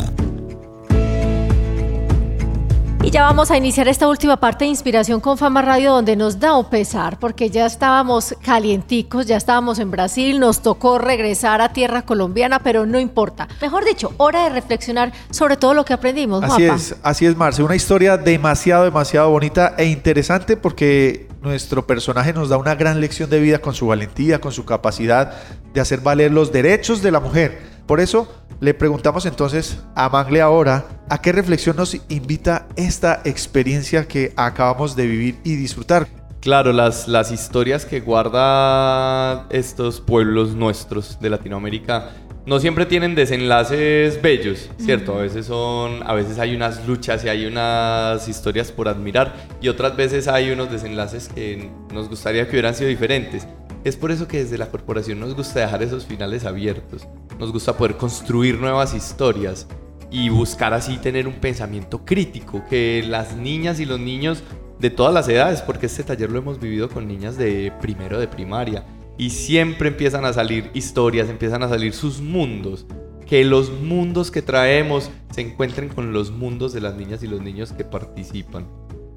Y 3.02 3.10
ya 3.10 3.24
vamos 3.24 3.50
a 3.50 3.58
iniciar 3.58 3.88
esta 3.88 4.08
última 4.08 4.38
parte 4.38 4.66
de 4.66 4.70
Inspiración 4.70 5.20
con 5.20 5.40
Fama 5.40 5.64
Radio 5.64 5.94
donde 5.94 6.16
nos 6.16 6.40
da 6.40 6.56
un 6.56 6.70
pesar 6.70 7.18
porque 7.18 7.50
ya 7.50 7.66
estábamos 7.66 8.36
calienticos, 8.44 9.26
ya 9.26 9.38
estábamos 9.38 9.80
en 9.80 9.90
Brasil, 9.90 10.40
nos 10.40 10.62
tocó 10.62 11.00
regresar 11.00 11.62
a 11.62 11.74
tierra 11.74 12.04
colombiana, 12.04 12.60
pero 12.60 12.86
no 12.86 13.00
importa. 13.00 13.48
Mejor 13.60 13.84
dicho, 13.84 14.14
hora 14.18 14.44
de 14.44 14.50
reflexionar 14.50 15.12
sobre 15.32 15.58
todo 15.58 15.74
lo 15.74 15.84
que 15.84 15.94
aprendimos. 15.94 16.44
Así 16.44 16.66
es, 16.66 16.96
así 17.02 17.26
es, 17.26 17.36
Marce. 17.36 17.64
Una 17.64 17.76
historia 17.76 18.18
demasiado, 18.18 18.84
demasiado 18.84 19.32
bonita 19.32 19.74
e 19.80 19.86
interesante 19.86 20.58
porque 20.58 21.28
nuestro 21.42 21.88
personaje 21.88 22.34
nos 22.34 22.50
da 22.50 22.58
una 22.58 22.76
gran 22.76 23.02
lección 23.02 23.32
de 23.32 23.40
vida 23.40 23.58
con 23.58 23.74
su 23.74 23.88
valentía, 23.88 24.40
con 24.40 24.52
su 24.52 24.64
capacidad 24.64 25.34
de 25.74 25.82
hacer 25.82 26.02
valer 26.02 26.32
los 26.32 26.52
derechos 26.52 27.02
de 27.02 27.12
la 27.12 27.20
mujer. 27.20 27.69
Por 27.90 28.00
eso 28.00 28.32
le 28.60 28.76
preguntamos 28.76 29.26
entonces 29.26 29.80
a 29.96 30.10
Mangle 30.10 30.42
ahora 30.42 30.86
a 31.10 31.24
qué 31.24 31.32
reflexión 31.32 31.76
nos 31.76 31.98
invita 32.08 32.68
esta 32.76 33.20
experiencia 33.26 34.08
que 34.08 34.32
acabamos 34.36 34.96
de 34.96 35.08
vivir 35.08 35.40
y 35.44 35.56
disfrutar. 35.56 36.08
Claro, 36.40 36.72
las, 36.72 37.08
las 37.08 37.32
historias 37.32 37.88
que 37.88 38.00
guarda 38.02 39.48
estos 39.50 40.02
pueblos 40.02 40.54
nuestros 40.54 41.20
de 41.20 41.32
Latinoamérica 41.32 42.12
no 42.46 42.60
siempre 42.60 42.86
tienen 42.86 43.16
desenlaces 43.16 44.22
bellos, 44.22 44.70
¿cierto? 44.78 45.18
A 45.18 45.24
veces 45.24 45.48
son, 45.48 46.08
a 46.08 46.14
veces 46.14 46.38
hay 46.38 46.56
unas 46.56 46.86
luchas 46.88 47.26
y 47.26 47.30
hay 47.30 47.48
unas 47.48 48.28
historias 48.28 48.72
por 48.72 48.88
admirar 48.88 49.34
y 49.62 49.68
otras 49.68 49.98
veces 49.98 50.28
hay 50.28 50.52
unos 50.52 50.72
desenlaces 50.72 51.28
que 51.28 51.72
nos 51.92 52.08
gustaría 52.08 52.46
que 52.46 52.52
hubieran 52.52 52.76
sido 52.76 52.88
diferentes. 52.88 53.48
Es 53.86 53.96
por 53.96 54.12
eso 54.12 54.28
que 54.28 54.40
desde 54.40 54.58
la 54.58 54.70
corporación 54.70 55.20
nos 55.22 55.36
gusta 55.36 55.62
dejar 55.62 55.82
esos 55.82 56.06
finales 56.06 56.44
abiertos. 56.44 57.08
Nos 57.40 57.54
gusta 57.54 57.78
poder 57.78 57.96
construir 57.96 58.60
nuevas 58.60 58.94
historias 58.94 59.68
y 60.12 60.28
buscar 60.28 60.74
así 60.74 60.98
tener 60.98 61.28
un 61.28 61.36
pensamiento 61.36 62.04
crítico, 62.04 62.64
que 62.70 63.04
las 63.08 63.38
niñas 63.38 63.80
y 63.80 63.86
los 63.86 64.00
niños 64.00 64.44
de 64.80 64.90
todas 64.90 65.14
las 65.14 65.30
edades, 65.30 65.62
porque 65.62 65.86
este 65.86 66.04
taller 66.04 66.30
lo 66.30 66.40
hemos 66.40 66.60
vivido 66.60 66.90
con 66.90 67.08
niñas 67.08 67.38
de 67.38 67.72
primero 67.80 68.20
de 68.20 68.28
primaria, 68.28 68.86
y 69.18 69.30
siempre 69.30 69.90
empiezan 69.90 70.26
a 70.26 70.34
salir 70.34 70.72
historias, 70.74 71.30
empiezan 71.30 71.64
a 71.64 71.70
salir 71.70 71.94
sus 71.94 72.22
mundos, 72.22 72.86
que 73.28 73.46
los 73.46 73.72
mundos 73.72 74.32
que 74.32 74.42
traemos 74.42 75.10
se 75.32 75.42
encuentren 75.42 75.90
con 75.90 76.12
los 76.12 76.32
mundos 76.32 76.74
de 76.74 76.82
las 76.82 76.96
niñas 76.96 77.22
y 77.24 77.28
los 77.28 77.42
niños 77.42 77.72
que 77.72 77.84
participan. 77.84 78.66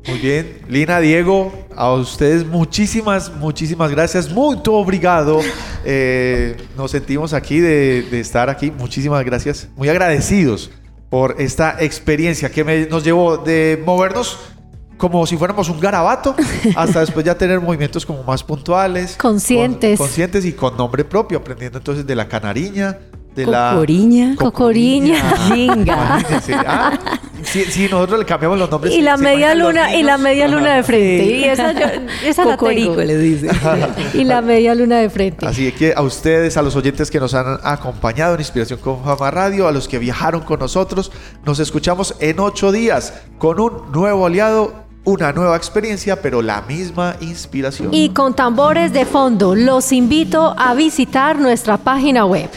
Muy 0.08 0.18
bien, 0.18 0.58
Lina, 0.68 0.98
Diego, 0.98 1.52
a 1.76 1.92
ustedes 1.92 2.44
muchísimas, 2.44 3.32
muchísimas 3.36 3.90
gracias. 3.90 4.30
Muy 4.30 4.58
obrigado. 4.66 5.40
Eh, 5.84 6.56
nos 6.76 6.90
sentimos 6.90 7.32
aquí 7.32 7.60
de, 7.60 8.02
de 8.10 8.20
estar 8.20 8.50
aquí. 8.50 8.70
Muchísimas 8.72 9.24
gracias. 9.24 9.68
Muy 9.76 9.88
agradecidos 9.88 10.70
por 11.08 11.36
esta 11.40 11.76
experiencia 11.80 12.50
que 12.50 12.64
me- 12.64 12.86
nos 12.86 13.04
llevó 13.04 13.36
de 13.36 13.80
movernos 13.86 14.38
como 14.96 15.26
si 15.26 15.36
fuéramos 15.36 15.68
un 15.68 15.78
garabato 15.80 16.34
hasta 16.76 17.00
después 17.04 17.24
ya 17.24 17.36
tener 17.36 17.60
movimientos 17.60 18.04
como 18.06 18.22
más 18.24 18.42
puntuales. 18.42 19.16
Conscientes. 19.16 19.98
con- 19.98 20.06
conscientes 20.08 20.44
y 20.44 20.52
con 20.52 20.76
nombre 20.76 21.04
propio, 21.04 21.38
aprendiendo 21.38 21.78
entonces 21.78 22.06
de 22.06 22.14
la 22.16 22.28
canariña, 22.28 22.98
de 23.34 23.46
la... 23.46 23.70
Cocoriña. 23.72 24.36
Cocoriña. 24.36 25.34
Linga. 25.54 25.94
Imagínense. 26.20 26.54
Ah, 26.54 26.98
sí, 27.42 27.64
sí, 27.64 27.88
nosotros 27.90 28.18
le 28.20 28.24
cambiamos 28.26 28.58
los 28.58 28.70
nombres. 28.70 28.94
Y 28.94 29.00
la 29.02 29.16
¿Se 29.16 29.22
media 29.22 29.54
luna, 29.54 29.94
y 29.94 30.02
la 30.02 30.18
media 30.18 30.48
luna 30.48 30.74
de 30.74 30.82
frente. 30.82 31.24
Y 31.24 31.44
esa, 31.44 31.72
yo, 31.72 31.86
esa 32.24 32.44
la 32.44 32.56
Cocorico 32.56 32.90
tengo. 32.90 33.04
le 33.04 33.18
dice. 33.18 33.48
Y 34.14 34.24
la 34.24 34.42
media 34.42 34.74
luna 34.74 34.98
de 34.98 35.08
frente. 35.10 35.46
Así 35.46 35.72
que 35.72 35.94
a 35.96 36.02
ustedes, 36.02 36.56
a 36.56 36.62
los 36.62 36.76
oyentes 36.76 37.10
que 37.10 37.20
nos 37.20 37.34
han 37.34 37.58
acompañado 37.62 38.34
en 38.34 38.40
Inspiración 38.40 38.78
con 38.78 39.02
Fama 39.02 39.30
Radio, 39.30 39.66
a 39.66 39.72
los 39.72 39.88
que 39.88 39.98
viajaron 39.98 40.42
con 40.42 40.60
nosotros, 40.60 41.10
nos 41.44 41.58
escuchamos 41.58 42.14
en 42.20 42.40
ocho 42.40 42.72
días 42.72 43.14
con 43.38 43.58
un 43.60 43.90
nuevo 43.92 44.26
aliado, 44.26 44.74
una 45.04 45.32
nueva 45.32 45.56
experiencia, 45.56 46.20
pero 46.20 46.42
la 46.42 46.62
misma 46.62 47.16
inspiración. 47.20 47.88
Y 47.92 48.10
con 48.10 48.34
tambores 48.34 48.92
de 48.92 49.04
fondo, 49.04 49.54
los 49.54 49.92
invito 49.92 50.54
a 50.58 50.74
visitar 50.74 51.38
nuestra 51.38 51.78
página 51.78 52.24
web 52.24 52.50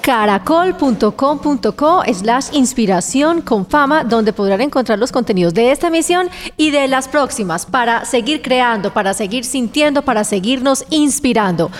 caracol.com.co 0.00 2.02
slash 2.12 2.48
inspiración 2.52 3.42
con 3.42 3.66
fama 3.66 4.04
donde 4.04 4.32
podrán 4.32 4.60
encontrar 4.60 4.98
los 4.98 5.12
contenidos 5.12 5.54
de 5.54 5.70
esta 5.70 5.88
emisión 5.88 6.28
y 6.56 6.70
de 6.70 6.88
las 6.88 7.08
próximas 7.08 7.66
para 7.66 8.04
seguir 8.04 8.42
creando, 8.42 8.92
para 8.92 9.14
seguir 9.14 9.44
sintiendo, 9.44 10.02
para 10.02 10.24
seguirnos 10.24 10.84
inspirando. 10.90 11.70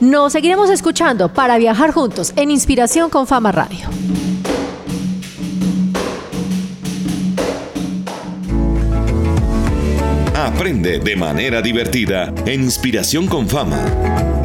Nos 0.00 0.32
seguiremos 0.32 0.70
escuchando 0.70 1.32
para 1.32 1.58
viajar 1.58 1.92
juntos 1.92 2.32
en 2.36 2.50
Inspiración 2.50 3.10
con 3.10 3.26
Fama 3.26 3.52
Radio. 3.52 3.88
Aprende 10.36 10.98
de 10.98 11.16
manera 11.16 11.62
divertida 11.62 12.32
en 12.44 12.64
Inspiración 12.64 13.26
con 13.26 13.48
Fama. 13.48 14.43